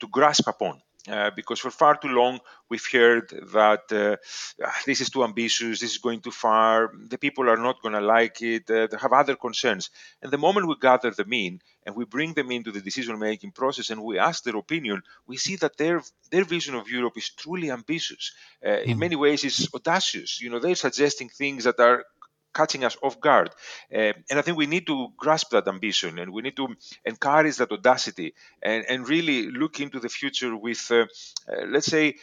to 0.00 0.06
grasp 0.08 0.48
upon. 0.48 0.82
Uh, 1.08 1.30
because 1.34 1.58
for 1.58 1.70
far 1.70 1.96
too 1.96 2.08
long 2.08 2.38
we've 2.68 2.86
heard 2.92 3.30
that 3.52 3.84
uh, 3.92 4.16
ah, 4.64 4.80
this 4.84 5.00
is 5.00 5.08
too 5.08 5.24
ambitious, 5.24 5.80
this 5.80 5.92
is 5.92 5.98
going 5.98 6.20
too 6.20 6.30
far, 6.30 6.92
the 7.08 7.16
people 7.16 7.48
are 7.48 7.56
not 7.56 7.80
going 7.80 7.94
to 7.94 8.00
like 8.00 8.42
it, 8.42 8.70
uh, 8.70 8.86
they 8.86 8.96
have 8.98 9.12
other 9.12 9.34
concerns. 9.34 9.90
And 10.20 10.30
the 10.30 10.38
moment 10.38 10.68
we 10.68 10.74
gather 10.80 11.10
them 11.10 11.32
in 11.32 11.60
and 11.86 11.96
we 11.96 12.04
bring 12.04 12.34
them 12.34 12.50
into 12.50 12.70
the 12.72 12.82
decision 12.82 13.18
making 13.18 13.52
process 13.52 13.90
and 13.90 14.02
we 14.02 14.18
ask 14.18 14.44
their 14.44 14.56
opinion, 14.56 15.02
we 15.26 15.38
see 15.38 15.56
that 15.56 15.78
their 15.78 16.02
their 16.30 16.44
vision 16.44 16.74
of 16.74 16.90
Europe 16.90 17.16
is 17.16 17.30
truly 17.30 17.70
ambitious. 17.70 18.32
Mm. 18.62 18.82
In 18.84 18.92
hmm. 18.94 18.98
many 18.98 19.16
ways, 19.16 19.44
it's 19.44 19.72
audacious. 19.74 20.40
You 20.42 20.50
know, 20.50 20.58
they're 20.58 20.74
suggesting 20.74 21.30
things 21.30 21.64
that 21.64 21.80
are 21.80 22.04
catching 22.54 22.84
us 22.84 22.96
off 23.02 23.20
guard. 23.20 23.50
Uh, 23.92 24.12
and 24.30 24.38
I 24.38 24.42
think 24.42 24.56
we 24.56 24.66
need 24.66 24.86
to 24.86 25.08
grasp 25.16 25.50
that 25.50 25.68
ambition 25.68 26.18
and 26.18 26.32
we 26.32 26.42
need 26.42 26.56
to 26.56 26.68
encourage 27.04 27.56
that 27.56 27.72
audacity 27.72 28.34
and, 28.62 28.84
and 28.88 29.08
really 29.08 29.50
look 29.50 29.80
into 29.80 30.00
the 30.00 30.08
future 30.08 30.56
with, 30.56 30.86
uh, 30.90 31.06
uh, 31.50 31.66
let's 31.66 31.86
say, 31.86 32.16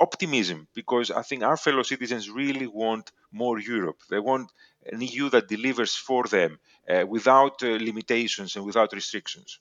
optimism, 0.00 0.68
because 0.74 1.10
I 1.10 1.22
think 1.22 1.42
our 1.42 1.56
fellow 1.56 1.82
citizens 1.82 2.30
really 2.30 2.66
want 2.66 3.12
more 3.30 3.58
Europe. 3.58 4.00
They 4.10 4.18
want 4.18 4.50
an 4.90 5.00
EU 5.00 5.30
that 5.30 5.48
delivers 5.48 5.94
for 5.94 6.24
them 6.24 6.58
uh, 6.88 7.04
without 7.06 7.62
uh, 7.62 7.68
limitations 7.68 8.56
and 8.56 8.64
without 8.64 8.92
restrictions. 8.92 9.60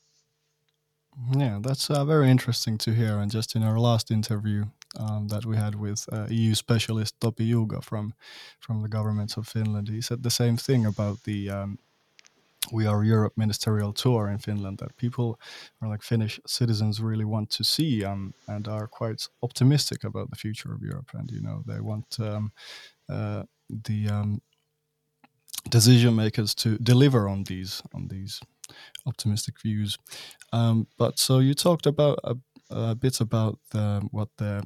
Yeah, 1.35 1.59
that's 1.61 1.89
uh, 1.89 2.05
very 2.05 2.29
interesting 2.29 2.77
to 2.79 2.93
hear. 2.93 3.19
And 3.19 3.29
just 3.29 3.55
in 3.55 3.63
our 3.63 3.77
last 3.77 4.11
interview 4.11 4.65
um, 4.99 5.27
that 5.27 5.45
we 5.45 5.56
had 5.58 5.75
with 5.75 6.08
uh, 6.12 6.27
EU 6.30 6.56
specialist 6.56 7.19
Topi 7.19 7.49
Juuga 7.51 7.84
from 7.84 8.13
from 8.60 8.82
the 8.82 8.89
government 8.89 9.38
of 9.38 9.47
Finland, 9.47 9.89
he 9.89 10.01
said 10.01 10.23
the 10.23 10.30
same 10.30 10.58
thing 10.58 10.86
about 10.86 11.23
the 11.23 11.49
um, 11.49 11.80
We 12.71 12.88
Are 12.88 13.04
Europe 13.04 13.34
ministerial 13.38 13.93
tour 13.93 14.30
in 14.30 14.39
Finland. 14.39 14.77
That 14.77 14.95
people 14.97 15.39
or 15.82 15.88
like 15.88 16.04
Finnish 16.04 16.39
citizens 16.45 16.99
really 16.99 17.25
want 17.25 17.49
to 17.58 17.63
see 17.63 18.06
um, 18.06 18.34
and 18.47 18.67
are 18.67 18.88
quite 18.88 19.30
optimistic 19.41 20.04
about 20.04 20.30
the 20.30 20.38
future 20.38 20.73
of 20.73 20.82
Europe. 20.82 21.17
And 21.17 21.32
you 21.32 21.41
know 21.41 21.63
they 21.65 21.80
want 21.80 22.19
um, 22.19 22.51
uh, 23.10 23.43
the 23.84 24.10
um, 24.10 24.41
decision 25.69 26.15
makers 26.15 26.56
to 26.56 26.77
deliver 26.77 27.30
on 27.30 27.43
these 27.43 27.84
on 27.93 28.08
these 28.08 28.41
optimistic 29.06 29.56
views. 29.62 29.97
Um, 30.54 30.88
but 30.97 31.19
so 31.19 31.39
you 31.39 31.54
talked 31.54 31.86
about 31.86 32.19
a, 32.23 32.36
a 32.69 32.95
bit 32.95 33.21
about 33.21 33.60
the, 33.71 34.08
what 34.12 34.30
the 34.38 34.63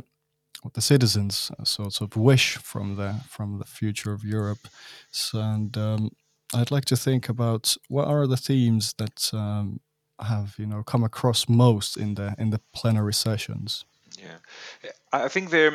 the 0.74 0.82
citizens 0.82 1.52
uh, 1.60 1.64
sort 1.64 2.02
of 2.02 2.16
wish 2.16 2.58
from 2.58 2.96
the 2.96 3.16
from 3.30 3.60
the 3.60 3.66
future 3.66 4.14
of 4.14 4.24
Europe. 4.24 4.68
So, 5.12 5.40
and 5.40 5.78
um, 5.78 6.12
I'd 6.54 6.72
like 6.72 6.86
to 6.86 6.98
think 6.98 7.30
about 7.30 7.76
what 7.88 8.08
are 8.08 8.28
the 8.28 8.38
themes 8.38 8.94
that 8.98 9.30
um, 9.34 9.80
have 10.20 10.56
you 10.58 10.66
know 10.66 10.84
come 10.84 11.04
across 11.04 11.48
most 11.48 11.98
in 11.98 12.16
the 12.16 12.36
in 12.38 12.50
the 12.50 12.62
plenary 12.74 13.14
sessions. 13.14 13.86
Yeah, 14.18 14.92
I 15.12 15.28
think 15.28 15.50
they 15.50 15.70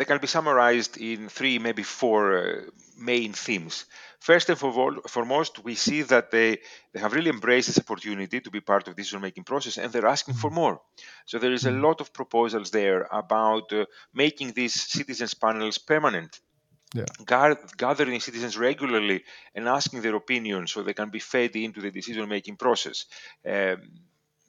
they 0.00 0.06
can 0.06 0.18
be 0.18 0.26
summarized 0.26 0.96
in 0.96 1.28
three, 1.28 1.58
maybe 1.58 1.82
four 1.82 2.38
uh, 2.38 2.62
main 2.96 3.34
themes. 3.34 3.84
First 4.18 4.48
and 4.48 4.58
foremost, 4.58 5.62
we 5.62 5.74
see 5.74 6.00
that 6.00 6.30
they, 6.30 6.56
they 6.94 7.00
have 7.00 7.12
really 7.12 7.28
embraced 7.28 7.68
this 7.68 7.78
opportunity 7.78 8.40
to 8.40 8.50
be 8.50 8.62
part 8.62 8.88
of 8.88 8.94
the 8.94 9.02
decision-making 9.02 9.44
process, 9.44 9.76
and 9.76 9.92
they're 9.92 10.06
asking 10.06 10.36
for 10.36 10.48
mm-hmm. 10.48 10.54
more. 10.54 10.80
So 11.26 11.38
there 11.38 11.52
is 11.52 11.66
a 11.66 11.70
mm-hmm. 11.70 11.84
lot 11.84 12.00
of 12.00 12.14
proposals 12.14 12.70
there 12.70 13.08
about 13.12 13.70
uh, 13.74 13.84
making 14.14 14.52
these 14.52 14.72
citizens 14.72 15.34
panels 15.34 15.76
permanent. 15.76 16.40
Yeah. 16.92 17.54
gathering 17.76 18.18
citizens 18.18 18.58
regularly 18.58 19.22
and 19.54 19.68
asking 19.68 20.00
their 20.00 20.16
opinion 20.16 20.66
so 20.66 20.82
they 20.82 20.92
can 20.92 21.10
be 21.10 21.20
fed 21.20 21.54
into 21.54 21.80
the 21.80 21.92
decision-making 21.92 22.56
process. 22.56 23.04
Um, 23.46 23.82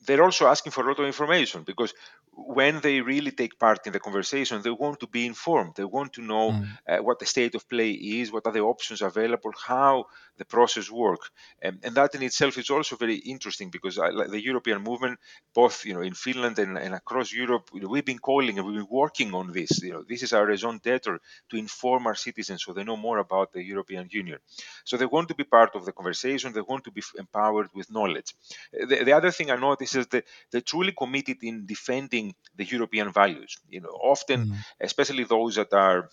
they're 0.06 0.24
also 0.24 0.48
asking 0.48 0.72
for 0.72 0.84
a 0.84 0.88
lot 0.88 1.00
of 1.00 1.06
information 1.06 1.64
because 1.64 1.94
when 2.34 2.80
they 2.80 3.02
really 3.02 3.32
take 3.32 3.60
part 3.60 3.86
in 3.86 3.94
the 3.94 4.00
conversation, 4.00 4.62
they 4.62 4.70
want 4.72 5.00
to 5.00 5.08
be 5.08 5.26
informed. 5.26 5.74
They 5.76 5.84
want 5.84 6.14
to 6.14 6.22
know 6.22 6.52
mm. 6.52 6.68
uh, 6.88 6.98
what 7.04 7.20
the 7.20 7.26
state 7.26 7.56
of 7.56 7.68
play 7.68 7.92
is, 7.92 8.32
what 8.32 8.48
are 8.48 8.54
the 8.54 8.62
options 8.62 9.02
available, 9.02 9.52
how 9.68 10.06
the 10.38 10.46
process 10.46 10.90
works, 10.90 11.30
and, 11.62 11.80
and 11.84 11.94
that 11.96 12.16
in 12.16 12.24
itself 12.24 12.58
is 12.58 12.70
also 12.70 12.96
very 12.96 13.16
interesting 13.16 13.70
because 13.70 14.00
I, 14.00 14.10
like 14.10 14.30
the 14.30 14.42
European 14.42 14.82
movement, 14.82 15.20
both 15.54 15.86
you 15.86 15.94
know 15.94 16.02
in 16.02 16.14
Finland 16.14 16.58
and, 16.58 16.78
and 16.78 16.96
across 16.96 17.32
Europe, 17.32 17.70
you 17.74 17.82
know, 17.82 17.90
we've 17.90 18.06
been 18.06 18.18
calling 18.18 18.58
and 18.58 18.66
we've 18.66 18.78
been 18.78 18.88
working 18.90 19.34
on 19.34 19.52
this. 19.52 19.84
You 19.84 19.94
know, 19.94 20.04
this 20.08 20.24
is 20.24 20.34
our 20.34 20.46
raison 20.46 20.80
d'être 20.80 21.20
to 21.50 21.58
inform 21.58 22.08
our 22.08 22.16
citizens 22.16 22.64
so 22.64 22.74
they 22.74 22.84
know 22.84 22.98
more 22.98 23.20
about 23.20 23.52
the 23.52 23.62
European 23.62 24.08
Union. 24.10 24.40
So 24.86 24.98
they 24.98 25.06
want 25.06 25.28
to 25.28 25.36
be 25.36 25.44
part 25.44 25.76
of 25.76 25.86
the 25.86 25.92
conversation. 25.92 26.54
They 26.54 26.62
want 26.62 26.86
to 26.86 26.92
be 26.92 27.04
empowered 27.20 27.70
with 27.76 27.92
knowledge. 27.92 28.34
The, 28.72 29.04
the 29.04 29.14
other 29.14 29.32
thing 29.32 29.52
I 29.52 29.58
notice 29.58 29.91
is 29.96 30.08
that 30.08 30.26
they're 30.52 30.62
truly 30.62 30.92
committed 30.92 31.38
in 31.44 31.66
defending 31.66 32.34
the 32.56 32.66
European 32.66 33.12
values. 33.12 33.58
You 33.70 33.82
know, 33.82 33.90
often, 33.90 34.48
mm. 34.48 34.56
especially 34.80 35.24
those 35.24 35.56
that 35.56 35.74
are 35.74 36.10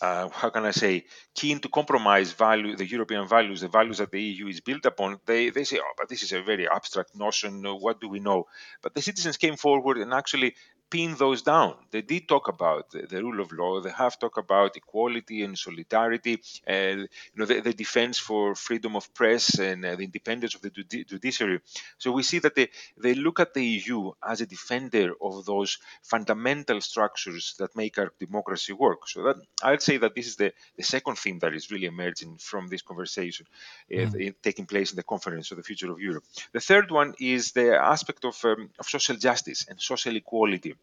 uh, 0.00 0.28
how 0.28 0.50
can 0.50 0.64
I 0.64 0.70
say, 0.70 1.06
keen 1.34 1.58
to 1.60 1.68
compromise 1.68 2.32
value, 2.32 2.76
the 2.76 2.86
European 2.86 3.26
values, 3.26 3.62
the 3.62 3.68
values 3.68 3.98
that 3.98 4.10
the 4.10 4.22
EU 4.22 4.46
is 4.46 4.60
built 4.60 4.86
upon, 4.86 5.18
they, 5.26 5.50
they 5.50 5.64
say, 5.64 5.78
oh, 5.80 5.92
but 5.96 6.08
this 6.08 6.22
is 6.22 6.32
a 6.32 6.42
very 6.42 6.68
abstract 6.68 7.16
notion. 7.16 7.62
What 7.64 8.00
do 8.00 8.08
we 8.08 8.20
know? 8.20 8.46
But 8.82 8.94
the 8.94 9.02
citizens 9.02 9.36
came 9.36 9.56
forward 9.56 9.98
and 9.98 10.12
actually 10.12 10.54
pin 10.90 11.14
those 11.16 11.42
down. 11.42 11.74
They 11.90 12.02
did 12.02 12.28
talk 12.28 12.48
about 12.48 12.90
the, 12.90 13.02
the, 13.02 13.22
rule 13.22 13.40
of 13.40 13.52
law. 13.52 13.80
They 13.80 13.90
have 13.90 14.18
talked 14.18 14.38
about 14.38 14.76
equality 14.76 15.42
and 15.42 15.58
solidarity, 15.58 16.40
and 16.66 17.00
you 17.00 17.36
know 17.36 17.44
the, 17.44 17.60
the 17.60 17.72
defense 17.72 18.18
for 18.18 18.54
freedom 18.54 18.96
of 18.96 19.12
press 19.14 19.58
and 19.58 19.84
uh, 19.84 19.96
the 19.96 20.04
independence 20.04 20.54
of 20.54 20.62
the 20.62 20.70
judiciary. 20.70 21.60
So 21.98 22.12
we 22.12 22.22
see 22.22 22.38
that 22.40 22.54
they, 22.54 22.68
they 22.96 23.14
look 23.14 23.40
at 23.40 23.54
the 23.54 23.64
EU 23.64 24.12
as 24.26 24.40
a 24.40 24.46
defender 24.46 25.12
of 25.20 25.44
those 25.44 25.78
fundamental 26.02 26.80
structures 26.80 27.54
that 27.58 27.76
make 27.76 27.98
our 27.98 28.12
democracy 28.18 28.72
work. 28.72 29.08
So 29.08 29.22
that 29.24 29.36
I'd 29.62 29.82
say 29.82 29.98
that 29.98 30.14
this 30.14 30.26
is 30.26 30.36
the, 30.36 30.52
the 30.76 30.82
second 30.82 31.18
theme 31.18 31.38
that 31.40 31.54
is 31.54 31.70
really 31.70 31.86
emerging 31.86 32.38
from 32.38 32.68
this 32.68 32.82
conversation 32.82 33.46
mm. 33.90 34.28
uh, 34.28 34.32
taking 34.42 34.66
place 34.66 34.90
in 34.90 34.96
the 34.96 35.02
conference 35.02 35.50
of 35.50 35.56
the 35.56 35.62
future 35.62 35.90
of 35.90 36.00
Europe. 36.00 36.24
The 36.52 36.60
third 36.60 36.90
one 36.90 37.14
is 37.20 37.52
the 37.52 37.76
aspect 37.76 38.24
of, 38.24 38.36
um, 38.44 38.70
of 38.78 38.86
social 38.86 39.16
justice 39.16 39.66
and 39.68 39.80
social 39.80 40.16
equality 40.16 40.74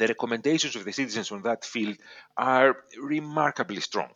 the 0.00 0.06
recommendations 0.14 0.74
of 0.76 0.84
the 0.84 0.92
citizens 0.92 1.30
on 1.30 1.42
that 1.42 1.62
field 1.64 1.96
are 2.36 2.70
remarkably 2.98 3.80
strong. 3.80 4.12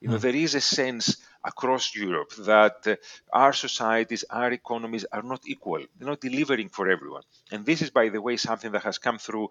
You 0.00 0.08
know, 0.08 0.16
mm. 0.16 0.20
there 0.20 0.34
is 0.34 0.54
a 0.56 0.60
sense 0.60 1.16
across 1.44 1.94
Europe 1.94 2.32
that 2.52 2.78
uh, 2.86 2.96
our 3.32 3.52
societies, 3.52 4.24
our 4.28 4.50
economies 4.50 5.06
are 5.12 5.22
not 5.22 5.42
equal. 5.46 5.82
They're 5.96 6.08
not 6.08 6.20
delivering 6.20 6.70
for 6.70 6.88
everyone. 6.88 7.22
And 7.52 7.64
this 7.64 7.82
is, 7.82 7.90
by 7.90 8.08
the 8.08 8.20
way, 8.20 8.36
something 8.36 8.72
that 8.72 8.82
has 8.82 8.98
come 8.98 9.18
through 9.18 9.48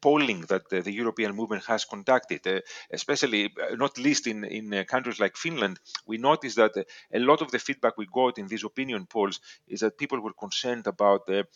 polling 0.00 0.40
that 0.42 0.72
uh, 0.72 0.80
the 0.80 0.92
European 0.92 1.34
movement 1.34 1.64
has 1.66 1.84
conducted, 1.84 2.46
uh, 2.46 2.60
especially 2.90 3.44
uh, 3.46 3.74
not 3.76 3.98
least 3.98 4.26
in, 4.26 4.44
in 4.44 4.72
uh, 4.72 4.84
countries 4.84 5.20
like 5.20 5.36
Finland, 5.36 5.78
we 6.06 6.18
noticed 6.18 6.56
that 6.56 6.76
uh, 6.76 6.82
a 7.12 7.18
lot 7.18 7.42
of 7.42 7.50
the 7.50 7.58
feedback 7.58 7.96
we 7.96 8.06
got 8.06 8.38
in 8.38 8.46
these 8.46 8.64
opinion 8.64 9.06
polls 9.06 9.40
is 9.68 9.80
that 9.80 9.98
people 9.98 10.20
were 10.20 10.32
concerned 10.32 10.86
about 10.86 11.26
the 11.26 11.46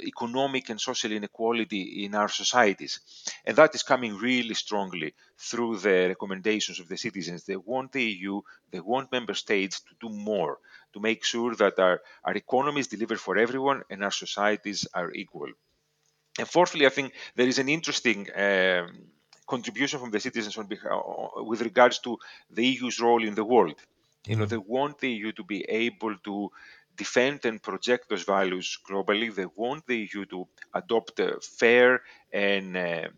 economic 0.00 0.68
and 0.70 0.80
social 0.80 1.12
inequality 1.12 2.04
in 2.04 2.14
our 2.14 2.28
societies. 2.28 3.00
And 3.44 3.56
that 3.56 3.74
is 3.74 3.82
coming 3.82 4.16
really 4.16 4.54
strongly 4.54 5.14
through 5.38 5.78
the 5.78 6.08
recommendations 6.08 6.80
of 6.80 6.88
the 6.88 6.96
citizens. 6.96 7.44
They 7.44 7.56
want 7.56 7.92
the 7.92 8.04
EU, 8.04 8.40
they 8.70 8.80
want 8.80 9.12
member 9.12 9.34
states 9.34 9.80
to 9.80 9.94
do 10.00 10.14
more 10.14 10.58
to 10.92 11.00
make 11.00 11.24
sure 11.24 11.54
that 11.56 11.78
our, 11.78 12.00
our 12.24 12.34
economies 12.34 12.88
deliver 12.88 13.16
for 13.16 13.36
everyone 13.36 13.82
and 13.90 14.02
our 14.04 14.10
societies 14.10 14.86
are 14.94 15.12
equal. 15.12 15.48
And 16.38 16.48
fourthly, 16.48 16.86
I 16.86 16.90
think 16.90 17.12
there 17.36 17.48
is 17.48 17.58
an 17.58 17.68
interesting 17.68 18.26
um, 18.34 19.10
contribution 19.46 19.98
from 19.98 20.10
the 20.10 20.20
citizens 20.20 20.56
on 20.56 20.66
behalf, 20.66 21.02
with 21.36 21.60
regards 21.60 21.98
to 22.00 22.18
the 22.50 22.64
EU's 22.66 23.00
role 23.00 23.22
in 23.24 23.34
the 23.34 23.44
world. 23.44 23.74
You 24.26 24.36
know, 24.36 24.44
mm-hmm. 24.44 24.50
they 24.50 24.58
want 24.58 24.98
the 24.98 25.10
EU 25.10 25.32
to 25.32 25.44
be 25.44 25.62
able 25.68 26.16
to 26.28 26.50
defend 26.96 27.44
and 27.44 27.62
project 27.62 28.08
those 28.08 28.24
values 28.24 28.78
globally. 28.88 29.34
They 29.34 29.46
want 29.46 29.86
the 29.86 29.98
EU 30.06 30.24
to 30.26 30.46
adopt 30.74 31.18
a 31.20 31.40
fair 31.40 32.02
and 32.32 32.76
uh, 32.76 33.08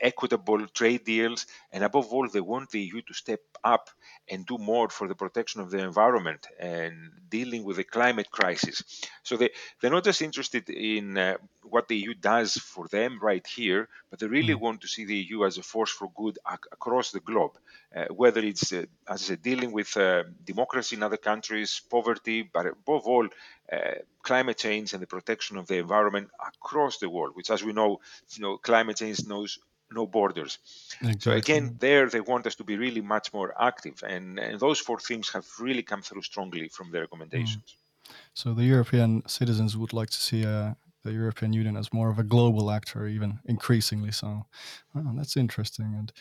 equitable 0.00 0.66
trade 0.68 1.04
deals, 1.04 1.46
and 1.72 1.84
above 1.84 2.12
all, 2.12 2.28
they 2.28 2.40
want 2.40 2.70
the 2.70 2.80
EU 2.80 3.02
to 3.02 3.14
step 3.14 3.40
up 3.62 3.90
and 4.28 4.46
do 4.46 4.58
more 4.58 4.88
for 4.88 5.08
the 5.08 5.14
protection 5.14 5.60
of 5.60 5.70
the 5.70 5.78
environment 5.78 6.46
and 6.58 7.10
dealing 7.28 7.64
with 7.64 7.76
the 7.76 7.84
climate 7.84 8.30
crisis. 8.30 8.82
So 9.22 9.36
they, 9.36 9.50
they're 9.80 9.90
not 9.90 10.04
just 10.04 10.22
interested 10.22 10.68
in 10.70 11.18
uh, 11.18 11.36
what 11.62 11.88
the 11.88 11.96
EU 11.96 12.14
does 12.14 12.54
for 12.54 12.88
them 12.88 13.18
right 13.20 13.46
here, 13.46 13.88
but 14.08 14.18
they 14.18 14.26
really 14.26 14.54
mm. 14.54 14.60
want 14.60 14.80
to 14.82 14.88
see 14.88 15.04
the 15.04 15.16
EU 15.16 15.44
as 15.44 15.58
a 15.58 15.62
force 15.62 15.90
for 15.90 16.10
good 16.14 16.38
ac- 16.48 16.70
across 16.72 17.10
the 17.10 17.20
globe, 17.20 17.52
uh, 17.94 18.06
whether 18.06 18.40
it's, 18.40 18.72
uh, 18.72 18.84
as 19.08 19.22
I 19.22 19.26
said, 19.26 19.42
dealing 19.42 19.72
with 19.72 19.96
uh, 19.96 20.24
democracy 20.44 20.96
in 20.96 21.02
other 21.02 21.16
countries, 21.16 21.82
poverty, 21.90 22.42
but 22.42 22.66
above 22.66 23.06
all, 23.06 23.28
uh, 23.72 23.94
climate 24.22 24.58
change 24.58 24.92
and 24.92 25.02
the 25.02 25.06
protection 25.06 25.56
of 25.56 25.66
the 25.66 25.78
environment 25.78 26.28
across 26.46 26.98
the 26.98 27.08
world, 27.08 27.32
which, 27.34 27.50
as 27.50 27.62
we 27.62 27.72
know, 27.72 28.00
you 28.30 28.42
know, 28.42 28.58
climate 28.58 28.96
change 28.96 29.26
knows 29.26 29.58
no 29.92 30.06
borders. 30.06 30.58
Exactly. 31.02 31.18
So 31.18 31.32
again, 31.32 31.76
there 31.78 32.08
they 32.08 32.20
want 32.20 32.46
us 32.46 32.54
to 32.56 32.64
be 32.64 32.76
really 32.76 33.00
much 33.00 33.32
more 33.32 33.54
active, 33.60 34.02
and, 34.06 34.38
and 34.38 34.60
those 34.60 34.78
four 34.78 34.98
themes 34.98 35.30
have 35.30 35.46
really 35.58 35.82
come 35.82 36.02
through 36.02 36.22
strongly 36.22 36.68
from 36.68 36.90
the 36.90 37.00
recommendations. 37.00 37.64
Mm. 37.64 38.12
So 38.34 38.54
the 38.54 38.64
European 38.64 39.22
citizens 39.26 39.76
would 39.76 39.92
like 39.92 40.10
to 40.10 40.20
see 40.20 40.44
uh, 40.44 40.74
the 41.04 41.12
European 41.12 41.52
Union 41.52 41.76
as 41.76 41.92
more 41.92 42.10
of 42.10 42.18
a 42.18 42.24
global 42.24 42.70
actor, 42.70 43.06
even 43.06 43.40
increasingly 43.44 44.12
so. 44.12 44.46
Oh, 44.94 45.12
that's 45.14 45.36
interesting, 45.36 45.94
and 45.98 46.12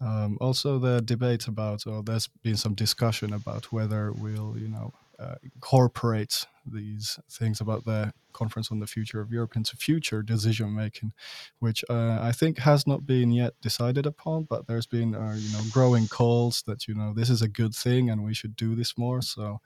um, 0.00 0.38
also 0.40 0.78
the 0.78 1.00
debate 1.00 1.48
about, 1.48 1.86
or 1.86 2.02
there's 2.02 2.28
been 2.42 2.56
some 2.56 2.74
discussion 2.74 3.32
about 3.32 3.72
whether 3.72 4.12
we'll, 4.12 4.56
you 4.58 4.68
know, 4.68 4.92
uh, 5.18 5.36
incorporate 5.42 6.46
these 6.66 7.18
things 7.30 7.60
about 7.60 7.84
the 7.84 8.12
conference 8.32 8.70
on 8.70 8.80
the 8.80 8.86
future 8.86 9.20
of 9.20 9.32
Europe 9.32 9.56
into 9.56 9.76
future 9.76 10.22
decision 10.22 10.74
making, 10.74 11.12
which 11.58 11.84
uh, 11.88 12.18
I 12.20 12.32
think 12.32 12.58
has 12.58 12.86
not 12.86 13.06
been 13.06 13.30
yet 13.30 13.54
decided 13.62 14.06
upon. 14.06 14.44
But 14.44 14.66
there's 14.66 14.86
been 14.86 15.14
uh, 15.14 15.36
you 15.38 15.52
know 15.52 15.62
growing 15.70 16.08
calls 16.08 16.62
that 16.66 16.86
you 16.86 16.94
know 16.94 17.12
this 17.14 17.30
is 17.30 17.42
a 17.42 17.48
good 17.48 17.74
thing 17.74 18.10
and 18.10 18.24
we 18.24 18.34
should 18.34 18.56
do 18.56 18.74
this 18.74 18.98
more. 18.98 19.22
So 19.22 19.60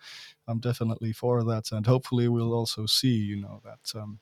I'm 0.46 0.60
definitely 0.60 1.12
for 1.12 1.42
that, 1.44 1.72
and 1.72 1.86
hopefully 1.86 2.28
we'll 2.28 2.54
also 2.54 2.86
see 2.86 3.16
you 3.30 3.40
know 3.40 3.60
that. 3.64 4.00
Um, 4.00 4.20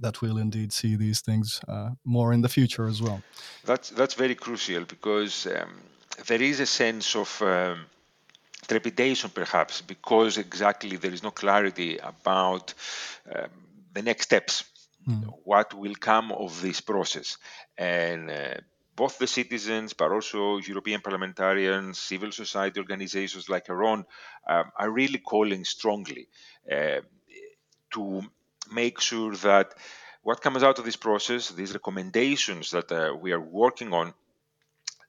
that 0.00 0.22
we'll 0.22 0.38
indeed 0.38 0.72
see 0.72 0.94
these 0.94 1.20
things 1.20 1.60
uh, 1.66 1.90
more 2.04 2.32
in 2.32 2.40
the 2.40 2.48
future 2.48 2.86
as 2.86 3.02
well. 3.02 3.20
That's 3.64 3.90
that's 3.90 4.14
very 4.14 4.36
crucial 4.36 4.84
because 4.84 5.46
um, 5.46 5.80
there 6.28 6.40
is 6.40 6.60
a 6.60 6.66
sense 6.66 7.16
of 7.16 7.42
um, 7.42 7.86
trepidation 8.68 9.30
perhaps 9.30 9.80
because 9.80 10.38
exactly 10.38 10.96
there 10.96 11.12
is 11.12 11.22
no 11.22 11.30
clarity 11.30 11.98
about 11.98 12.74
um, 13.34 13.48
the 13.94 14.02
next 14.02 14.24
steps 14.24 14.64
mm. 15.08 15.24
what 15.44 15.74
will 15.74 15.94
come 15.94 16.30
of 16.32 16.60
this 16.60 16.80
process 16.80 17.38
and 17.76 18.30
uh, 18.30 18.54
both 18.94 19.18
the 19.18 19.26
citizens 19.26 19.94
but 19.94 20.12
also 20.12 20.58
european 20.58 21.00
parliamentarians 21.00 21.98
civil 21.98 22.30
society 22.30 22.78
organizations 22.78 23.48
like 23.48 23.70
our 23.70 23.82
own 23.84 24.04
um, 24.46 24.70
are 24.76 24.90
really 24.90 25.18
calling 25.18 25.64
strongly 25.64 26.28
uh, 26.70 27.00
to 27.90 28.22
make 28.72 29.00
sure 29.00 29.34
that 29.36 29.74
what 30.22 30.42
comes 30.42 30.62
out 30.62 30.78
of 30.78 30.84
this 30.84 30.96
process 30.96 31.48
these 31.50 31.72
recommendations 31.72 32.70
that 32.70 32.92
uh, 32.92 33.14
we 33.18 33.32
are 33.32 33.40
working 33.40 33.94
on 33.94 34.12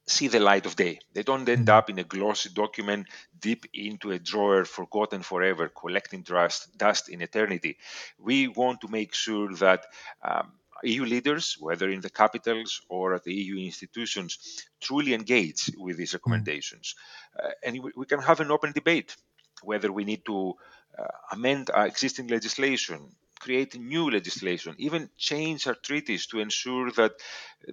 see 0.09 0.27
the 0.27 0.39
light 0.39 0.65
of 0.65 0.75
day. 0.75 0.99
They 1.13 1.23
don't 1.23 1.47
end 1.47 1.67
mm-hmm. 1.67 1.77
up 1.77 1.89
in 1.89 1.99
a 1.99 2.03
glossy 2.03 2.49
document 2.49 3.07
deep 3.39 3.65
into 3.73 4.11
a 4.11 4.19
drawer, 4.19 4.65
forgotten 4.65 5.21
forever, 5.21 5.69
collecting 5.69 6.23
dust, 6.23 6.77
dust 6.77 7.09
in 7.09 7.21
eternity. 7.21 7.77
We 8.17 8.47
want 8.47 8.81
to 8.81 8.87
make 8.87 9.13
sure 9.13 9.53
that 9.55 9.85
um, 10.23 10.53
EU 10.83 11.05
leaders, 11.05 11.57
whether 11.59 11.89
in 11.89 12.01
the 12.01 12.09
capitals 12.09 12.81
or 12.89 13.15
at 13.15 13.23
the 13.23 13.33
EU 13.33 13.57
institutions, 13.65 14.63
truly 14.79 15.13
engage 15.13 15.71
with 15.77 15.97
these 15.97 16.09
mm-hmm. 16.09 16.17
recommendations. 16.17 16.95
Uh, 17.37 17.49
and 17.63 17.83
we, 17.83 17.91
we, 17.95 18.05
can 18.05 18.21
have 18.21 18.39
an 18.39 18.51
open 18.51 18.71
debate 18.71 19.15
whether 19.61 19.91
we 19.91 20.05
need 20.05 20.25
to 20.25 20.53
uh, 20.97 21.03
amend 21.31 21.69
our 21.69 21.85
existing 21.85 22.27
legislation, 22.27 23.11
create 23.39 23.79
new 23.79 24.09
legislation, 24.09 24.75
even 24.77 25.09
change 25.17 25.65
our 25.67 25.75
treaties 25.75 26.27
to 26.27 26.39
ensure 26.39 26.91
that 26.91 27.13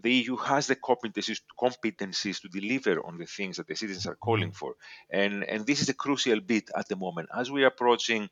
the 0.03 0.13
EU 0.13 0.37
has 0.37 0.67
the 0.67 0.77
competencies, 0.77 1.41
competencies 1.59 2.41
to 2.41 2.49
deliver 2.49 3.05
on 3.05 3.19
the 3.19 3.27
things 3.27 3.57
that 3.57 3.67
the 3.67 3.75
citizens 3.75 4.07
are 4.07 4.17
calling 4.17 4.53
for. 4.53 4.75
And, 5.11 5.45
and 5.45 5.67
this 5.67 5.83
is 5.83 5.89
a 5.89 5.95
crucial 5.95 6.41
bit 6.41 6.71
at 6.77 6.89
the 6.89 6.97
moment. 6.97 7.29
As 7.37 7.51
we 7.51 7.65
are 7.65 7.69
approaching 7.69 8.29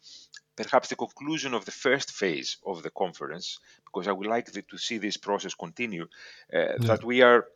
perhaps 0.57 0.89
the 0.89 0.97
conclusion 0.97 1.55
of 1.55 1.65
the 1.65 1.73
first 1.73 2.13
phase 2.13 2.59
of 2.65 2.83
the 2.83 2.91
conference, 2.91 3.59
because 3.85 4.09
I 4.09 4.13
would 4.13 4.27
like 4.27 4.47
to 4.53 4.79
see 4.79 4.99
this 4.99 5.17
process 5.17 5.55
continue, 5.55 6.07
uh, 6.53 6.59
yeah. 6.59 6.77
that 6.81 7.05
we 7.05 7.23
are 7.23 7.47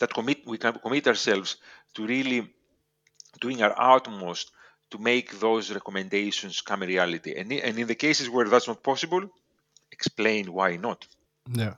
that 0.00 0.14
commit 0.14 0.46
we 0.46 0.58
can 0.58 0.74
commit 0.74 1.06
ourselves 1.06 1.56
to 1.94 2.06
really 2.06 2.48
doing 3.40 3.62
our 3.62 3.74
utmost 3.96 4.52
to 4.92 4.98
make 4.98 5.40
those 5.40 5.72
recommendations 5.72 6.60
come 6.60 6.82
a 6.82 6.86
reality. 6.86 7.34
And, 7.36 7.52
and 7.52 7.78
in 7.78 7.86
the 7.86 7.94
cases 7.94 8.28
where 8.30 8.48
that's 8.48 8.68
not 8.68 8.82
possible, 8.82 9.22
explain 9.90 10.52
why 10.52 10.76
not. 10.76 11.06
Yeah. 11.50 11.74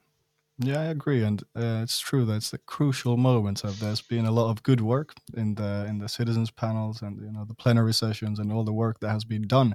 Yeah, 0.58 0.82
I 0.82 0.84
agree, 0.84 1.24
and 1.24 1.42
uh, 1.56 1.80
it's 1.82 1.98
true 1.98 2.24
that 2.26 2.36
it's 2.36 2.52
the 2.52 2.58
crucial 2.58 3.16
moment. 3.16 3.64
Of 3.64 3.80
there's 3.80 4.00
been 4.02 4.24
a 4.24 4.30
lot 4.30 4.50
of 4.50 4.62
good 4.62 4.80
work 4.80 5.12
in 5.36 5.56
the 5.56 5.84
in 5.88 5.98
the 5.98 6.08
citizens 6.08 6.52
panels 6.52 7.02
and 7.02 7.20
you 7.20 7.32
know 7.32 7.44
the 7.44 7.54
plenary 7.56 7.92
sessions 7.92 8.38
and 8.38 8.52
all 8.52 8.62
the 8.62 8.72
work 8.72 9.00
that 9.00 9.10
has 9.10 9.24
been 9.24 9.48
done 9.48 9.74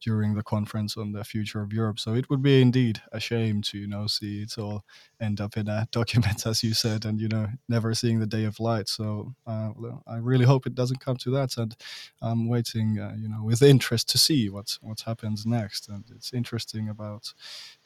during 0.00 0.34
the 0.36 0.44
conference 0.44 0.96
on 0.96 1.10
the 1.10 1.24
future 1.24 1.60
of 1.62 1.72
Europe. 1.72 1.98
So 1.98 2.14
it 2.14 2.30
would 2.30 2.42
be 2.42 2.62
indeed 2.62 3.02
a 3.10 3.18
shame 3.18 3.60
to 3.62 3.78
you 3.78 3.88
know 3.88 4.06
see 4.06 4.42
it 4.42 4.56
all 4.56 4.84
end 5.20 5.40
up 5.40 5.56
in 5.56 5.66
a 5.66 5.88
document, 5.92 6.46
as 6.46 6.62
you 6.62 6.74
said, 6.74 7.04
and 7.04 7.20
you 7.20 7.26
know 7.26 7.48
never 7.68 7.92
seeing 7.92 8.20
the 8.20 8.26
day 8.26 8.44
of 8.44 8.60
light. 8.60 8.88
So 8.88 9.34
uh, 9.48 9.70
I 10.06 10.18
really 10.18 10.44
hope 10.44 10.64
it 10.64 10.76
doesn't 10.76 11.00
come 11.04 11.16
to 11.16 11.30
that, 11.32 11.56
and 11.56 11.74
I'm 12.22 12.46
waiting, 12.48 13.00
uh, 13.00 13.16
you 13.18 13.28
know, 13.28 13.42
with 13.42 13.62
interest 13.62 14.08
to 14.10 14.18
see 14.18 14.48
what 14.48 14.78
what 14.80 15.00
happens 15.00 15.44
next. 15.44 15.88
And 15.88 16.04
it's 16.14 16.32
interesting 16.32 16.88
about 16.88 17.32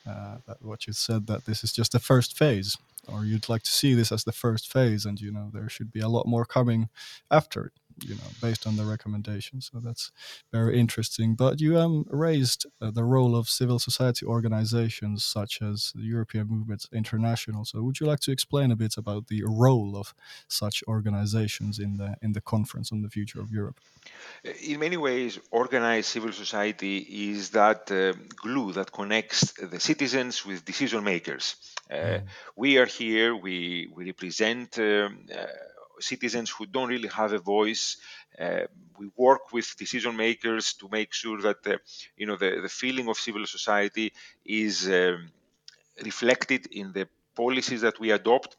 uh, 0.07 0.39
that 0.47 0.63
what 0.63 0.87
you 0.87 0.93
said 0.93 1.27
that 1.27 1.47
this 1.47 1.65
is 1.65 1.73
just 1.73 1.93
the 1.93 1.99
first 1.99 2.37
phase 2.37 2.77
or 3.07 3.25
you'd 3.25 3.49
like 3.49 3.63
to 3.63 3.71
see 3.71 3.95
this 3.95 4.11
as 4.11 4.25
the 4.25 4.33
first 4.33 4.71
phase 4.71 5.05
and 5.05 5.21
you 5.21 5.31
know 5.31 5.51
there 5.53 5.69
should 5.69 5.93
be 5.93 6.01
a 6.01 6.09
lot 6.09 6.27
more 6.27 6.45
coming 6.45 6.89
after 7.31 7.67
it 7.67 7.73
you 8.03 8.15
know 8.15 8.31
based 8.41 8.67
on 8.67 8.77
the 8.77 8.85
recommendations 8.85 9.71
so 9.73 9.81
that's 9.81 10.11
very 10.53 10.79
interesting. 10.79 11.35
But 11.35 11.61
you 11.61 11.79
um 11.79 12.05
raised 12.09 12.67
uh, 12.81 12.91
the 12.91 13.05
role 13.05 13.35
of 13.37 13.49
civil 13.49 13.79
society 13.79 14.25
organizations 14.27 15.25
such 15.25 15.63
as 15.63 15.93
the 15.95 16.03
european 16.03 16.47
movement 16.49 16.87
international. 16.93 17.65
So 17.65 17.83
would 17.83 18.01
you 18.01 18.07
like 18.07 18.21
to 18.21 18.33
explain 18.33 18.71
a 18.71 18.77
bit 18.77 18.95
about 18.97 19.27
the 19.29 19.43
role 19.47 19.97
of 19.97 20.15
such 20.49 20.83
organizations 20.89 21.79
in 21.79 21.97
the 21.97 22.17
in 22.23 22.33
the 22.33 22.41
conference 22.41 22.93
on 22.93 23.03
the 23.03 23.11
future 23.11 23.41
of 23.41 23.51
europe? 23.51 23.79
In 24.63 24.79
many 24.81 24.97
ways 24.97 25.39
organized 25.51 26.09
civil 26.09 26.33
society 26.33 26.97
is 27.31 27.51
that 27.51 27.91
uh, 27.91 28.13
glue 28.37 28.73
that 28.73 28.93
connects 28.93 29.53
the 29.53 29.81
citizens 29.81 30.45
with 30.45 30.65
decision 30.65 31.03
makers. 31.05 31.57
Uh, 31.91 31.95
mm. 31.95 32.23
we 32.57 32.79
are 32.79 32.87
here 32.87 33.31
we 33.37 33.89
we 33.95 34.05
represent 34.07 34.79
um, 34.79 35.27
uh, 35.33 35.47
citizens 36.01 36.51
who 36.51 36.67
don't 36.67 36.89
really 36.89 37.09
have 37.09 37.33
a 37.33 37.39
voice. 37.39 37.97
Uh, 38.39 38.63
we 38.99 39.11
work 39.17 39.53
with 39.53 39.77
decision 39.77 40.17
makers 40.17 40.75
to 40.75 40.89
make 40.91 41.13
sure 41.13 41.41
that 41.43 41.67
uh, 41.67 41.77
you 42.17 42.27
know 42.27 42.37
the, 42.37 42.61
the 42.63 42.69
feeling 42.69 43.09
of 43.09 43.17
civil 43.17 43.47
society 43.47 44.13
is 44.45 44.89
um, 44.89 45.31
reflected 46.05 46.67
in 46.73 46.93
the 46.93 47.09
policies 47.35 47.81
that 47.83 47.99
we 48.01 48.11
adopt. 48.11 48.57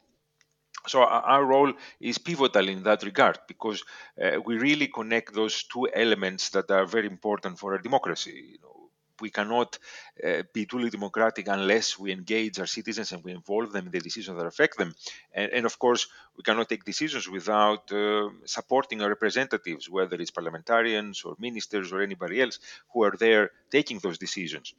So 0.87 1.01
our 1.03 1.43
role 1.43 1.73
is 1.99 2.17
pivotal 2.19 2.69
in 2.69 2.83
that 2.83 3.03
regard 3.03 3.39
because 3.47 3.83
uh, 4.23 4.39
we 4.45 4.57
really 4.57 4.87
connect 4.87 5.33
those 5.33 5.63
two 5.63 5.89
elements 5.93 6.49
that 6.51 6.69
are 6.71 6.85
very 6.85 7.07
important 7.07 7.57
for 7.59 7.73
a 7.73 7.81
democracy. 7.81 8.51
You 8.53 8.59
know, 8.61 8.74
we 9.21 9.29
cannot 9.29 9.77
uh, 10.25 10.43
be 10.53 10.65
truly 10.65 10.89
democratic 10.89 11.47
unless 11.47 11.97
we 11.97 12.11
engage 12.11 12.59
our 12.59 12.65
citizens 12.65 13.11
and 13.11 13.23
we 13.23 13.31
involve 13.31 13.71
them 13.71 13.85
in 13.85 13.91
the 13.91 13.99
decisions 13.99 14.37
that 14.37 14.45
affect 14.45 14.77
them. 14.77 14.93
And, 15.33 15.51
and 15.51 15.65
of 15.65 15.77
course, 15.79 16.07
we 16.37 16.43
cannot 16.43 16.69
take 16.69 16.83
decisions 16.83 17.27
without 17.29 17.91
uh, 17.91 18.29
supporting 18.45 19.01
our 19.01 19.09
representatives, 19.09 19.89
whether 19.89 20.15
it's 20.17 20.31
parliamentarians 20.31 21.23
or 21.23 21.35
ministers 21.39 21.91
or 21.91 22.01
anybody 22.01 22.41
else 22.41 22.59
who 22.93 23.03
are 23.03 23.15
there 23.17 23.51
taking 23.71 23.99
those 23.99 24.17
decisions. 24.17 24.73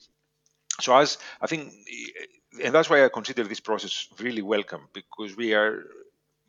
So, 0.81 0.97
as 0.97 1.19
I 1.41 1.47
think, 1.47 1.73
and 2.63 2.75
that's 2.75 2.91
why 2.91 3.05
I 3.05 3.09
consider 3.09 3.45
this 3.45 3.61
process 3.61 4.09
really 4.21 4.43
welcome 4.43 4.89
because 4.93 5.37
we 5.37 5.55
are 5.55 5.85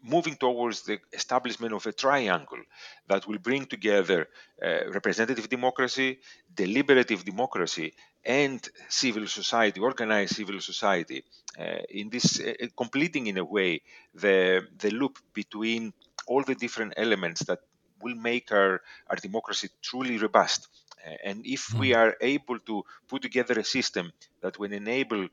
moving 0.03 0.36
towards 0.36 0.83
the 0.83 0.99
establishment 1.12 1.73
of 1.73 1.86
a 1.86 1.91
triangle 1.91 2.60
that 3.07 3.27
will 3.27 3.39
bring 3.39 3.65
together 3.65 4.27
uh, 4.63 4.89
representative 4.91 5.49
democracy, 5.49 6.19
deliberative 6.53 7.25
democracy, 7.25 7.93
and 8.23 8.67
civil 8.89 9.27
society, 9.27 9.79
organized 9.79 10.36
civil 10.36 10.60
society, 10.60 11.23
uh, 11.60 11.79
in 11.89 12.10
this 12.10 12.39
uh, 12.39 12.53
completing 12.75 13.27
in 13.27 13.38
a 13.38 13.43
way 13.43 13.81
the 14.13 14.65
the 14.77 14.91
loop 14.91 15.17
between 15.33 15.93
all 16.27 16.43
the 16.43 16.55
different 16.55 16.93
elements 16.97 17.43
that 17.45 17.60
will 18.01 18.15
make 18.15 18.51
our, 18.51 18.81
our 19.10 19.15
democracy 19.15 19.69
truly 19.81 20.17
robust. 20.17 20.67
Uh, 21.05 21.12
and 21.23 21.45
if 21.45 21.73
we 21.73 21.91
hmm. 21.91 21.97
are 21.97 22.15
able 22.21 22.60
to 22.60 22.83
put 23.07 23.21
together 23.21 23.60
a 23.60 23.63
system 23.63 24.12
that 24.41 24.60
will 24.60 24.73
enable 24.73 25.27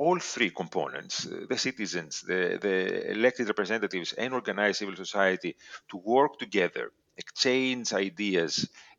all 0.00 0.18
three 0.18 0.50
components 0.50 1.26
uh, 1.26 1.44
the 1.48 1.58
citizens, 1.58 2.22
the, 2.22 2.58
the 2.66 3.10
elected 3.12 3.46
representatives, 3.48 4.14
and 4.14 4.32
organized 4.32 4.78
civil 4.78 4.96
society 4.96 5.54
to 5.90 5.96
work 5.98 6.38
together, 6.38 6.90
exchange 7.18 7.92
ideas, 7.92 8.52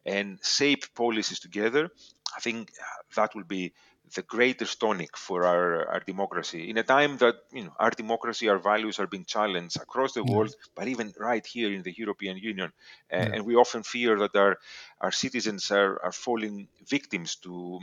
and 0.05 0.39
shape 0.43 0.83
policies 0.93 1.39
together, 1.39 1.89
I 2.37 2.39
think 2.39 2.71
that 3.15 3.33
will 3.35 3.49
be 3.59 3.73
the 4.15 4.21
greatest 4.21 4.79
tonic 4.79 5.17
for 5.17 5.45
our, 5.45 5.87
our 5.87 6.01
democracy 6.01 6.69
in 6.69 6.77
a 6.77 6.83
time 6.83 7.17
that 7.17 7.35
you 7.51 7.63
know 7.63 7.73
our 7.79 7.91
democracy, 8.03 8.49
our 8.49 8.59
values 8.59 8.99
are 8.99 9.07
being 9.07 9.25
challenged 9.25 9.77
across 9.77 10.13
the 10.13 10.23
yeah. 10.23 10.35
world, 10.35 10.53
but 10.75 10.87
even 10.87 11.13
right 11.17 11.45
here 11.45 11.71
in 11.73 11.81
the 11.81 11.95
European 11.97 12.37
Union, 12.37 12.71
yeah. 13.09 13.29
and 13.33 13.45
we 13.45 13.55
often 13.55 13.81
fear 13.83 14.19
that 14.19 14.35
our 14.35 14.57
our 14.99 15.11
citizens 15.11 15.71
are, 15.71 15.93
are 16.05 16.11
falling 16.11 16.67
victims 16.95 17.37
to 17.37 17.79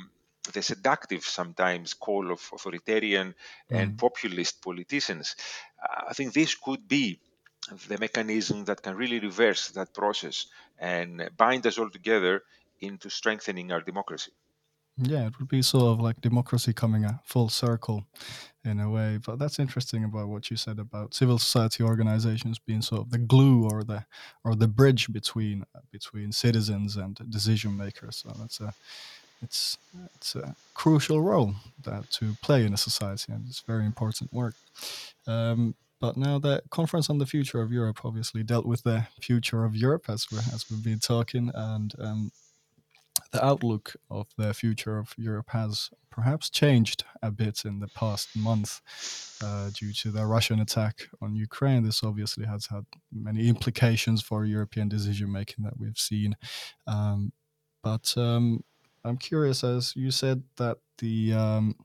the 0.52 0.62
seductive 0.62 1.24
sometimes 1.24 1.94
call 1.94 2.30
of 2.30 2.40
authoritarian 2.52 3.34
mm. 3.70 3.76
and 3.76 3.98
populist 3.98 4.62
politicians. 4.62 5.36
I 6.08 6.12
think 6.12 6.32
this 6.32 6.54
could 6.54 6.86
be 6.88 7.18
the 7.88 7.98
mechanism 7.98 8.64
that 8.64 8.82
can 8.82 8.96
really 8.96 9.20
reverse 9.20 9.68
that 9.70 9.94
process 9.94 10.46
and 10.78 11.28
bind 11.36 11.66
us 11.66 11.78
all 11.78 11.90
together 11.90 12.42
into 12.80 13.10
strengthening 13.10 13.72
our 13.72 13.80
democracy. 13.80 14.32
Yeah, 15.00 15.28
it 15.28 15.38
would 15.38 15.48
be 15.48 15.62
sort 15.62 15.84
of 15.84 16.00
like 16.00 16.20
democracy 16.20 16.72
coming 16.72 17.04
a 17.04 17.20
full 17.24 17.48
circle 17.48 18.04
in 18.64 18.80
a 18.80 18.90
way. 18.90 19.18
But 19.24 19.38
that's 19.38 19.60
interesting 19.60 20.02
about 20.02 20.28
what 20.28 20.50
you 20.50 20.56
said 20.56 20.80
about 20.80 21.14
civil 21.14 21.38
society 21.38 21.84
organizations 21.84 22.58
being 22.58 22.82
sort 22.82 23.02
of 23.02 23.10
the 23.10 23.18
glue 23.18 23.68
or 23.70 23.84
the 23.84 24.06
or 24.44 24.56
the 24.56 24.66
bridge 24.66 25.12
between 25.12 25.64
between 25.92 26.32
citizens 26.32 26.96
and 26.96 27.16
decision 27.30 27.76
makers. 27.76 28.16
So 28.16 28.32
that's 28.40 28.60
a 28.60 28.74
it's 29.42 29.78
it's 30.14 30.34
a 30.34 30.54
crucial 30.74 31.20
role 31.20 31.54
that 31.84 32.10
to 32.12 32.36
play 32.42 32.64
in 32.64 32.74
a 32.74 32.76
society, 32.76 33.32
and 33.32 33.46
it's 33.48 33.60
very 33.60 33.84
important 33.84 34.32
work. 34.32 34.54
Um, 35.26 35.74
but 36.00 36.16
now 36.16 36.38
the 36.38 36.62
conference 36.70 37.10
on 37.10 37.18
the 37.18 37.26
future 37.26 37.60
of 37.60 37.72
Europe 37.72 38.04
obviously 38.04 38.42
dealt 38.44 38.66
with 38.66 38.84
the 38.84 39.06
future 39.20 39.64
of 39.64 39.74
Europe 39.74 40.04
as 40.08 40.26
we 40.30 40.38
as 40.38 40.66
we've 40.70 40.84
been 40.84 41.00
talking, 41.00 41.50
and 41.54 41.94
um, 41.98 42.32
the 43.32 43.44
outlook 43.44 43.94
of 44.10 44.26
the 44.36 44.54
future 44.54 44.98
of 44.98 45.14
Europe 45.16 45.50
has 45.50 45.90
perhaps 46.10 46.50
changed 46.50 47.04
a 47.22 47.30
bit 47.30 47.64
in 47.64 47.78
the 47.80 47.88
past 47.88 48.28
month 48.36 48.80
uh, 49.44 49.70
due 49.72 49.92
to 49.92 50.10
the 50.10 50.24
Russian 50.24 50.60
attack 50.60 51.08
on 51.20 51.36
Ukraine. 51.36 51.84
This 51.84 52.02
obviously 52.02 52.46
has 52.46 52.66
had 52.66 52.86
many 53.12 53.48
implications 53.48 54.22
for 54.22 54.44
European 54.44 54.88
decision 54.88 55.30
making 55.30 55.64
that 55.64 55.78
we've 55.78 55.98
seen. 55.98 56.36
Um, 56.86 57.32
but 57.82 58.14
um, 58.16 58.64
I'm 59.04 59.16
curious, 59.16 59.64
as 59.64 59.94
you 59.96 60.10
said 60.10 60.42
that 60.56 60.78
the 60.98 61.32
um, 61.32 61.76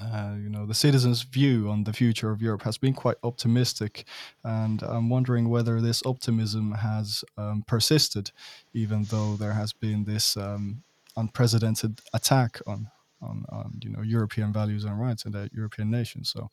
uh, 0.00 0.34
you 0.36 0.48
know 0.48 0.66
the 0.66 0.74
citizens' 0.74 1.22
view 1.22 1.68
on 1.70 1.84
the 1.84 1.92
future 1.92 2.30
of 2.30 2.42
Europe 2.42 2.62
has 2.62 2.78
been 2.78 2.94
quite 2.94 3.16
optimistic, 3.22 4.06
and 4.42 4.82
I'm 4.82 5.08
wondering 5.08 5.48
whether 5.48 5.80
this 5.80 6.02
optimism 6.04 6.72
has 6.72 7.24
um, 7.36 7.64
persisted, 7.66 8.30
even 8.72 9.04
though 9.04 9.36
there 9.36 9.52
has 9.52 9.72
been 9.72 10.04
this 10.04 10.36
um, 10.36 10.82
unprecedented 11.16 12.00
attack 12.12 12.60
on, 12.66 12.88
on, 13.22 13.44
on 13.50 13.78
you 13.84 13.90
know 13.90 14.02
European 14.02 14.52
values 14.52 14.84
and 14.84 14.98
rights 14.98 15.24
and 15.24 15.34
the 15.34 15.50
European 15.52 15.90
nations. 15.90 16.30
So. 16.30 16.50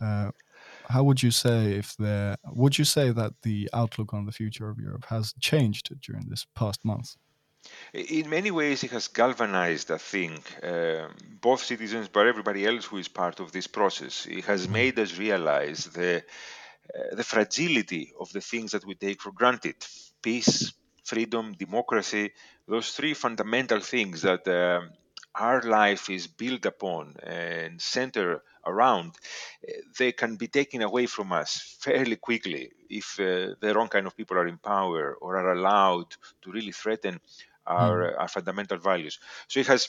Uh, 0.00 0.30
how 0.88 1.02
would 1.02 1.22
you 1.22 1.30
say 1.30 1.72
if 1.72 1.96
the 1.96 2.38
would 2.52 2.78
you 2.78 2.84
say 2.84 3.10
that 3.10 3.32
the 3.42 3.68
outlook 3.74 4.14
on 4.14 4.24
the 4.24 4.32
future 4.32 4.68
of 4.70 4.78
Europe 4.78 5.04
has 5.06 5.34
changed 5.40 5.92
during 6.00 6.28
this 6.28 6.46
past 6.54 6.84
month? 6.84 7.16
In 7.92 8.28
many 8.28 8.50
ways, 8.50 8.82
it 8.82 8.90
has 8.90 9.08
galvanized, 9.08 9.90
I 9.90 9.98
think, 9.98 10.40
uh, 10.62 11.08
both 11.40 11.62
citizens, 11.62 12.08
but 12.08 12.26
everybody 12.26 12.66
else 12.66 12.84
who 12.86 12.98
is 12.98 13.08
part 13.08 13.40
of 13.40 13.52
this 13.52 13.66
process. 13.66 14.26
It 14.26 14.44
has 14.46 14.64
mm-hmm. 14.64 14.72
made 14.72 14.98
us 14.98 15.16
realize 15.18 15.84
the 15.84 16.24
uh, 16.94 17.14
the 17.14 17.24
fragility 17.24 18.12
of 18.20 18.30
the 18.32 18.40
things 18.40 18.72
that 18.72 18.84
we 18.84 18.94
take 18.94 19.22
for 19.22 19.32
granted: 19.32 19.76
peace, 20.20 20.72
freedom, 21.04 21.54
democracy. 21.58 22.32
Those 22.66 22.90
three 22.90 23.14
fundamental 23.14 23.80
things 23.80 24.22
that 24.22 24.46
uh, 24.48 24.80
our 25.34 25.62
life 25.62 26.10
is 26.10 26.26
built 26.26 26.64
upon 26.66 27.16
and 27.22 27.80
center 27.80 28.42
around, 28.66 29.12
uh, 29.68 29.72
they 29.98 30.12
can 30.12 30.36
be 30.36 30.46
taken 30.46 30.82
away 30.82 31.06
from 31.06 31.32
us 31.32 31.76
fairly 31.80 32.16
quickly 32.16 32.70
if 32.88 33.18
uh, 33.20 33.54
the 33.60 33.72
wrong 33.74 33.88
kind 33.88 34.06
of 34.06 34.16
people 34.16 34.36
are 34.36 34.46
in 34.46 34.58
power 34.58 35.14
or 35.20 35.36
are 35.36 35.52
allowed 35.52 36.10
to 36.42 36.52
really 36.52 36.72
threaten 36.72 37.20
our, 37.66 38.12
mm. 38.12 38.20
our 38.20 38.28
fundamental 38.28 38.78
values. 38.78 39.18
So 39.48 39.60
it 39.60 39.66
has 39.66 39.88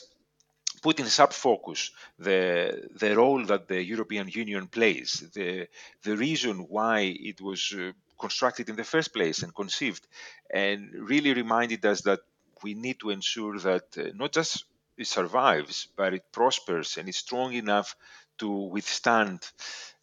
put 0.82 1.00
in 1.00 1.06
sub 1.06 1.32
focus 1.32 1.90
the 2.18 2.88
the 2.94 3.16
role 3.16 3.44
that 3.46 3.66
the 3.68 3.82
European 3.82 4.28
Union 4.28 4.66
plays, 4.66 5.24
the 5.34 5.68
the 6.02 6.16
reason 6.16 6.66
why 6.68 7.00
it 7.00 7.40
was 7.40 7.74
uh, 7.74 7.92
constructed 8.18 8.68
in 8.68 8.76
the 8.76 8.84
first 8.84 9.12
place 9.12 9.42
and 9.42 9.54
conceived, 9.54 10.06
and 10.50 10.90
really 10.94 11.34
reminded 11.34 11.84
us 11.84 12.02
that 12.02 12.20
we 12.62 12.74
need 12.74 12.98
to 13.00 13.10
ensure 13.10 13.58
that 13.58 13.84
uh, 13.98 14.10
not 14.14 14.32
just 14.32 14.64
it 14.96 15.06
survives, 15.06 15.88
but 15.96 16.14
it 16.14 16.32
prospers 16.32 16.96
and 16.96 17.08
is 17.08 17.16
strong 17.16 17.52
enough 17.52 17.96
to 18.38 18.48
withstand 18.50 19.40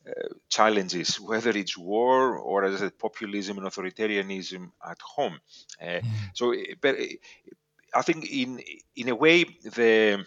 uh, 0.08 0.12
challenges, 0.50 1.20
whether 1.20 1.52
it's 1.52 1.78
war 1.78 2.38
or 2.38 2.66
as 2.66 2.76
I 2.76 2.78
said, 2.86 3.00
populism 3.00 3.58
and 3.58 3.68
authoritarianism 3.68 4.72
at 4.88 5.02
home. 5.02 5.40
Uh, 5.82 5.86
mm. 5.86 6.04
So, 6.34 6.54
but 6.82 6.96
I 7.96 8.02
think 8.02 8.30
in 8.32 8.62
in 8.96 9.10
a 9.10 9.16
way 9.16 9.44
the 9.44 10.26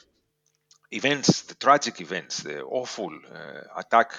events, 0.91 1.43
the 1.43 1.55
tragic 1.55 2.01
events, 2.01 2.43
the 2.43 2.63
awful 2.63 3.11
uh, 3.13 3.81
attack 3.81 4.13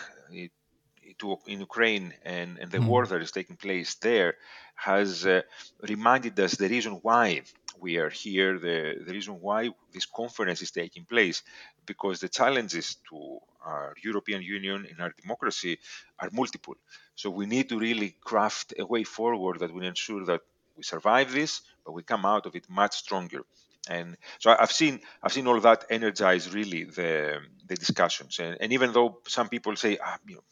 to, 1.20 1.38
in 1.48 1.60
Ukraine 1.60 2.14
and, 2.24 2.58
and 2.60 2.72
the 2.72 2.80
mm. 2.80 2.88
war 2.88 3.06
that 3.06 3.22
is 3.22 3.32
taking 3.32 3.56
place 3.56 3.96
there 3.96 4.36
has 4.76 5.26
uh, 5.26 5.42
reminded 5.88 6.40
us 6.40 6.56
the 6.56 6.68
reason 6.68 7.00
why 7.02 7.42
we 7.80 7.98
are 7.98 8.10
here, 8.10 8.60
the, 8.60 8.96
the 9.06 9.14
reason 9.14 9.36
why 9.42 9.70
this 9.94 10.06
conference 10.06 10.62
is 10.62 10.72
taking 10.72 11.06
place, 11.06 11.44
because 11.86 12.20
the 12.20 12.30
challenges 12.30 12.98
to 13.10 13.40
our 13.64 13.96
European 14.04 14.42
Union 14.42 14.86
and 14.90 15.00
our 15.00 15.14
democracy 15.22 15.78
are 16.20 16.30
multiple. 16.32 16.76
So 17.16 17.30
we 17.30 17.46
need 17.46 17.70
to 17.70 17.80
really 17.80 18.16
craft 18.22 18.74
a 18.78 18.86
way 18.86 19.04
forward 19.04 19.60
that 19.60 19.74
will 19.74 19.84
ensure 19.84 20.26
that 20.26 20.42
we 20.78 20.84
survive 20.84 21.32
this, 21.32 21.62
but 21.86 21.94
we 21.94 22.04
come 22.04 22.26
out 22.26 22.46
of 22.46 22.56
it 22.56 22.70
much 22.70 22.96
stronger. 22.96 23.42
And 23.90 24.18
so 24.40 24.56
I've 24.58 24.72
seen 24.72 25.00
I've 25.24 25.34
seen 25.34 25.48
all 25.48 25.60
that 25.62 25.86
energize 25.90 26.54
really 26.54 26.84
the 26.84 27.40
the 27.68 27.76
discussions. 27.76 28.40
And, 28.40 28.58
and 28.60 28.74
even 28.74 28.92
though 28.94 29.20
some 29.28 29.50
people 29.50 29.76
say, 29.76 29.98
ah, 30.04 30.18
you 30.28 30.36
know, 30.36 30.44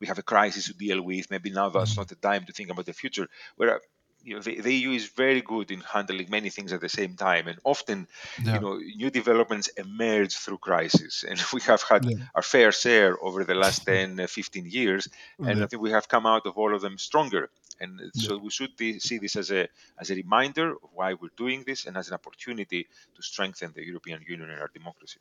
we 0.00 0.06
have 0.06 0.18
a 0.18 0.22
crisis 0.22 0.66
to 0.66 0.74
deal 0.74 1.00
with, 1.02 1.30
maybe 1.30 1.50
now 1.50 1.68
that's 1.68 1.92
mm-hmm. 1.92 2.00
not 2.00 2.08
the 2.08 2.16
time 2.16 2.44
to 2.46 2.52
think 2.52 2.70
about 2.70 2.86
the 2.86 2.92
future. 2.92 3.28
Where 3.56 3.80
you 4.24 4.34
know, 4.34 4.40
the, 4.40 4.60
the, 4.60 4.74
EU 4.74 4.90
is 4.90 5.06
very 5.08 5.40
good 5.40 5.70
in 5.70 5.80
handling 5.80 6.28
many 6.30 6.50
things 6.50 6.72
at 6.72 6.80
the 6.80 6.88
same 6.88 7.16
time, 7.16 7.48
and 7.48 7.58
often, 7.64 8.06
yeah. 8.42 8.54
you 8.54 8.60
know, 8.60 8.76
new 8.76 9.10
developments 9.10 9.68
emerge 9.68 10.36
through 10.36 10.58
crisis, 10.58 11.24
and 11.28 11.40
we 11.52 11.60
have 11.62 11.82
had 11.82 12.04
yeah. 12.04 12.16
our 12.34 12.42
fair 12.42 12.72
share 12.72 13.22
over 13.22 13.44
the 13.44 13.54
last 13.54 13.84
10, 13.86 14.20
uh, 14.20 14.26
15 14.26 14.66
years, 14.66 15.08
and 15.38 15.58
yeah. 15.58 15.64
I 15.64 15.66
think 15.66 15.82
we 15.82 15.90
have 15.90 16.08
come 16.08 16.26
out 16.26 16.46
of 16.46 16.56
all 16.56 16.74
of 16.74 16.82
them 16.82 16.98
stronger. 16.98 17.50
And 17.80 18.00
so 18.14 18.38
we 18.38 18.50
should 18.50 18.76
be, 18.76 18.98
see 18.98 19.18
this 19.18 19.36
as 19.36 19.50
a 19.50 19.68
as 19.98 20.10
a 20.10 20.14
reminder 20.14 20.72
of 20.72 20.90
why 20.92 21.14
we're 21.14 21.36
doing 21.36 21.64
this, 21.66 21.86
and 21.86 21.96
as 21.96 22.08
an 22.08 22.14
opportunity 22.14 22.86
to 23.14 23.22
strengthen 23.22 23.72
the 23.72 23.84
European 23.84 24.22
Union 24.28 24.50
and 24.50 24.60
our 24.60 24.70
democracy. 24.72 25.20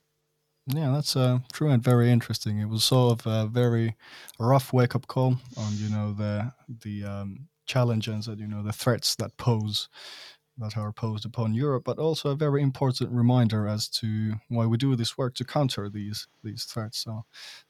Yeah, 0.68 0.92
that's 0.92 1.16
uh, 1.16 1.40
true 1.52 1.70
and 1.70 1.84
very 1.84 2.12
interesting. 2.12 2.60
It 2.60 2.70
was 2.70 2.84
sort 2.84 3.20
of 3.20 3.28
a 3.28 3.48
very 3.48 3.96
rough 4.40 4.72
wake 4.74 4.96
up 4.96 5.08
call 5.08 5.38
on 5.58 5.74
you 5.74 5.90
know 5.90 6.14
the 6.14 6.54
the 6.84 7.04
um, 7.04 7.48
challenges 7.66 8.28
and 8.28 8.40
you 8.40 8.48
know 8.48 8.64
the 8.64 8.74
threats 8.74 9.16
that 9.16 9.38
pose 9.38 9.90
that 10.62 10.78
are 10.78 10.92
posed 10.92 11.26
upon 11.26 11.54
Europe, 11.54 11.84
but 11.84 12.00
also 12.00 12.30
a 12.30 12.36
very 12.36 12.62
important 12.62 13.12
reminder 13.12 13.68
as 13.68 13.88
to 13.88 14.36
why 14.48 14.66
we 14.66 14.78
do 14.78 14.96
this 14.96 15.18
work 15.18 15.36
to 15.36 15.46
counter 15.46 15.90
these 15.90 16.28
these 16.44 16.64
threats. 16.64 17.00
So 17.00 17.26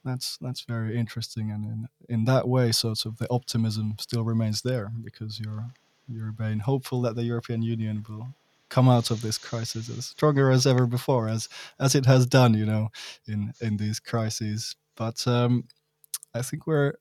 that's 0.05 0.37
that's 0.37 0.61
very 0.61 0.97
interesting, 0.97 1.51
and 1.51 1.65
in 1.65 1.87
in 2.09 2.25
that 2.25 2.47
way, 2.47 2.71
sort 2.71 3.05
of 3.05 3.17
the 3.17 3.27
optimism 3.29 3.95
still 3.99 4.23
remains 4.23 4.61
there 4.61 4.91
because 5.03 5.39
you're 5.39 5.73
you're 6.07 6.31
being 6.31 6.59
hopeful 6.59 7.01
that 7.01 7.15
the 7.15 7.23
European 7.23 7.61
Union 7.61 8.05
will 8.07 8.35
come 8.69 8.87
out 8.87 9.11
of 9.11 9.21
this 9.21 9.37
crisis 9.37 9.89
as 9.89 10.05
stronger 10.05 10.49
as 10.49 10.65
ever 10.65 10.87
before, 10.87 11.27
as 11.27 11.49
as 11.79 11.95
it 11.95 12.05
has 12.05 12.25
done, 12.25 12.53
you 12.53 12.65
know, 12.65 12.89
in 13.27 13.53
in 13.61 13.77
these 13.77 13.99
crises. 13.99 14.75
But 14.95 15.27
um, 15.27 15.65
I 16.33 16.41
think 16.41 16.67
we're 16.67 16.93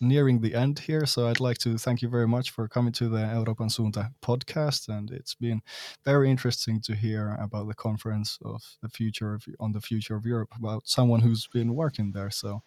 nearing 0.00 0.40
the 0.40 0.54
end 0.54 0.80
here, 0.80 1.06
so 1.06 1.26
I'd 1.26 1.40
like 1.40 1.58
to 1.58 1.78
thank 1.78 2.02
you 2.02 2.08
very 2.08 2.28
much 2.28 2.50
for 2.50 2.68
coming 2.68 2.92
to 2.94 3.08
the 3.08 3.18
Euroopan 3.18 3.68
Suunta 3.68 4.12
podcast, 4.22 4.88
and 4.88 5.10
it's 5.10 5.34
been 5.34 5.62
very 6.04 6.30
interesting 6.30 6.80
to 6.82 6.94
hear 6.94 7.36
about 7.40 7.68
the 7.68 7.74
conference 7.74 8.38
of 8.44 8.62
the 8.82 8.88
future 8.88 9.34
of, 9.34 9.44
on 9.58 9.72
the 9.72 9.80
future 9.80 10.14
of 10.14 10.26
Europe 10.26 10.52
about 10.56 10.86
someone 10.86 11.20
who's 11.20 11.46
been 11.46 11.74
working 11.74 12.12
there. 12.12 12.30
So 12.30 12.62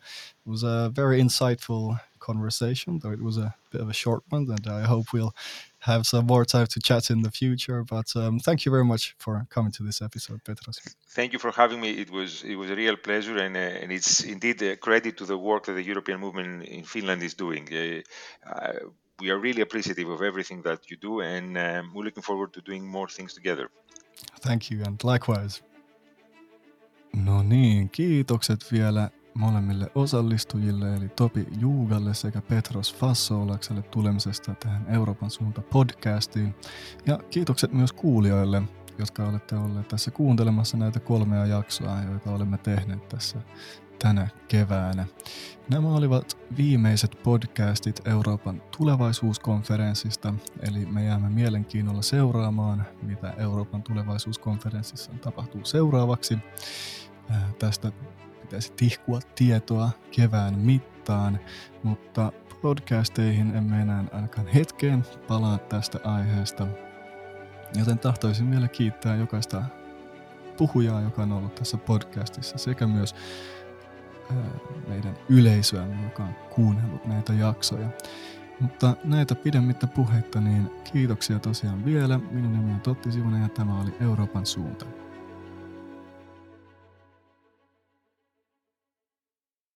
it 0.45 0.49
was 0.49 0.63
a 0.63 0.91
very 0.93 1.21
insightful 1.21 1.99
conversation, 2.19 2.99
though 3.01 3.11
it 3.11 3.21
was 3.21 3.37
a 3.37 3.55
bit 3.71 3.81
of 3.81 3.89
a 3.89 3.93
short 3.93 4.23
one, 4.29 4.47
and 4.49 4.67
I 4.67 4.83
hope 4.83 5.13
we'll 5.13 5.35
have 5.79 6.05
some 6.05 6.25
more 6.25 6.45
time 6.45 6.67
to 6.67 6.79
chat 6.79 7.09
in 7.09 7.21
the 7.21 7.31
future. 7.31 7.83
But 7.83 8.15
um, 8.15 8.39
thank 8.39 8.65
you 8.65 8.71
very 8.71 8.85
much 8.85 9.15
for 9.17 9.45
coming 9.49 9.71
to 9.71 9.83
this 9.83 10.01
episode, 10.01 10.43
Petros. 10.43 10.79
Thank 11.09 11.33
you 11.33 11.39
for 11.39 11.51
having 11.51 11.81
me. 11.81 11.89
It 11.89 12.11
was 12.11 12.43
it 12.43 12.55
was 12.55 12.69
a 12.69 12.75
real 12.75 12.97
pleasure, 12.97 13.37
and 13.37 13.55
uh, 13.55 13.81
and 13.81 13.91
it's 13.91 14.23
indeed 14.23 14.61
a 14.61 14.75
credit 14.75 15.17
to 15.17 15.25
the 15.25 15.37
work 15.37 15.65
that 15.65 15.73
the 15.73 15.83
European 15.83 16.19
movement 16.19 16.63
in 16.63 16.83
Finland 16.83 17.23
is 17.23 17.35
doing. 17.35 17.67
Uh, 17.71 18.01
uh, 18.49 18.89
we 19.21 19.31
are 19.31 19.39
really 19.39 19.61
appreciative 19.61 20.09
of 20.09 20.21
everything 20.21 20.63
that 20.63 20.89
you 20.89 20.97
do, 20.97 21.21
and 21.21 21.57
um, 21.57 21.91
we're 21.93 22.05
looking 22.05 22.23
forward 22.23 22.53
to 22.53 22.61
doing 22.61 22.87
more 22.87 23.07
things 23.07 23.33
together. 23.33 23.69
Thank 24.41 24.71
you, 24.71 24.83
and 24.83 25.03
likewise. 25.03 25.61
No 27.13 27.41
niin, 27.43 27.89
kiitokset 27.89 28.71
vielä 28.71 29.09
molemmille 29.39 29.91
osallistujille, 29.95 30.95
eli 30.95 31.09
Topi 31.09 31.47
Juugalle 31.59 32.13
sekä 32.13 32.41
Petros 32.41 32.95
Fassoolakselle 32.95 33.81
tulemisesta 33.81 34.55
tähän 34.55 34.85
Euroopan 34.87 35.29
suunta 35.29 35.61
podcastiin. 35.61 36.55
Ja 37.05 37.19
kiitokset 37.29 37.73
myös 37.73 37.93
kuulijoille, 37.93 38.61
jotka 38.97 39.23
olette 39.27 39.55
olleet 39.55 39.87
tässä 39.87 40.11
kuuntelemassa 40.11 40.77
näitä 40.77 40.99
kolmea 40.99 41.45
jaksoa, 41.45 42.01
joita 42.09 42.31
olemme 42.31 42.57
tehneet 42.57 43.09
tässä 43.09 43.37
tänä 43.99 44.27
keväänä. 44.47 45.05
Nämä 45.69 45.87
olivat 45.87 46.37
viimeiset 46.57 47.19
podcastit 47.23 48.07
Euroopan 48.07 48.61
tulevaisuuskonferenssista, 48.77 50.33
eli 50.59 50.85
me 50.85 51.05
jäämme 51.05 51.29
mielenkiinnolla 51.29 52.01
seuraamaan, 52.01 52.85
mitä 53.01 53.33
Euroopan 53.37 53.83
tulevaisuuskonferenssissa 53.83 55.11
tapahtuu 55.21 55.65
seuraavaksi. 55.65 56.37
Tästä 57.59 57.91
pitäisi 58.49 58.73
tihkua 58.73 59.19
tietoa 59.35 59.89
kevään 60.11 60.59
mittaan, 60.59 61.39
mutta 61.83 62.31
podcasteihin 62.61 63.55
emme 63.55 63.81
enää 63.81 64.03
ainakaan 64.11 64.47
hetkeen 64.47 65.05
palaa 65.27 65.57
tästä 65.57 65.99
aiheesta. 66.03 66.67
Joten 67.75 67.99
tahtoisin 67.99 68.51
vielä 68.51 68.67
kiittää 68.67 69.15
jokaista 69.15 69.63
puhujaa, 70.57 71.01
joka 71.01 71.23
on 71.23 71.31
ollut 71.31 71.55
tässä 71.55 71.77
podcastissa, 71.77 72.57
sekä 72.57 72.87
myös 72.87 73.15
meidän 74.87 75.17
yleisöä, 75.29 75.87
joka 76.03 76.23
on 76.23 76.35
kuunnellut 76.55 77.05
näitä 77.05 77.33
jaksoja. 77.33 77.89
Mutta 78.59 78.95
näitä 79.03 79.35
pidemmittä 79.35 79.87
puhetta, 79.87 80.41
niin 80.41 80.71
kiitoksia 80.93 81.39
tosiaan 81.39 81.85
vielä. 81.85 82.17
Minun 82.31 82.53
nimi 82.53 82.71
on 82.71 82.81
Totti 82.81 83.11
Sivonen 83.11 83.41
ja 83.41 83.49
tämä 83.49 83.81
oli 83.81 83.95
Euroopan 84.01 84.45
suunta. 84.45 84.85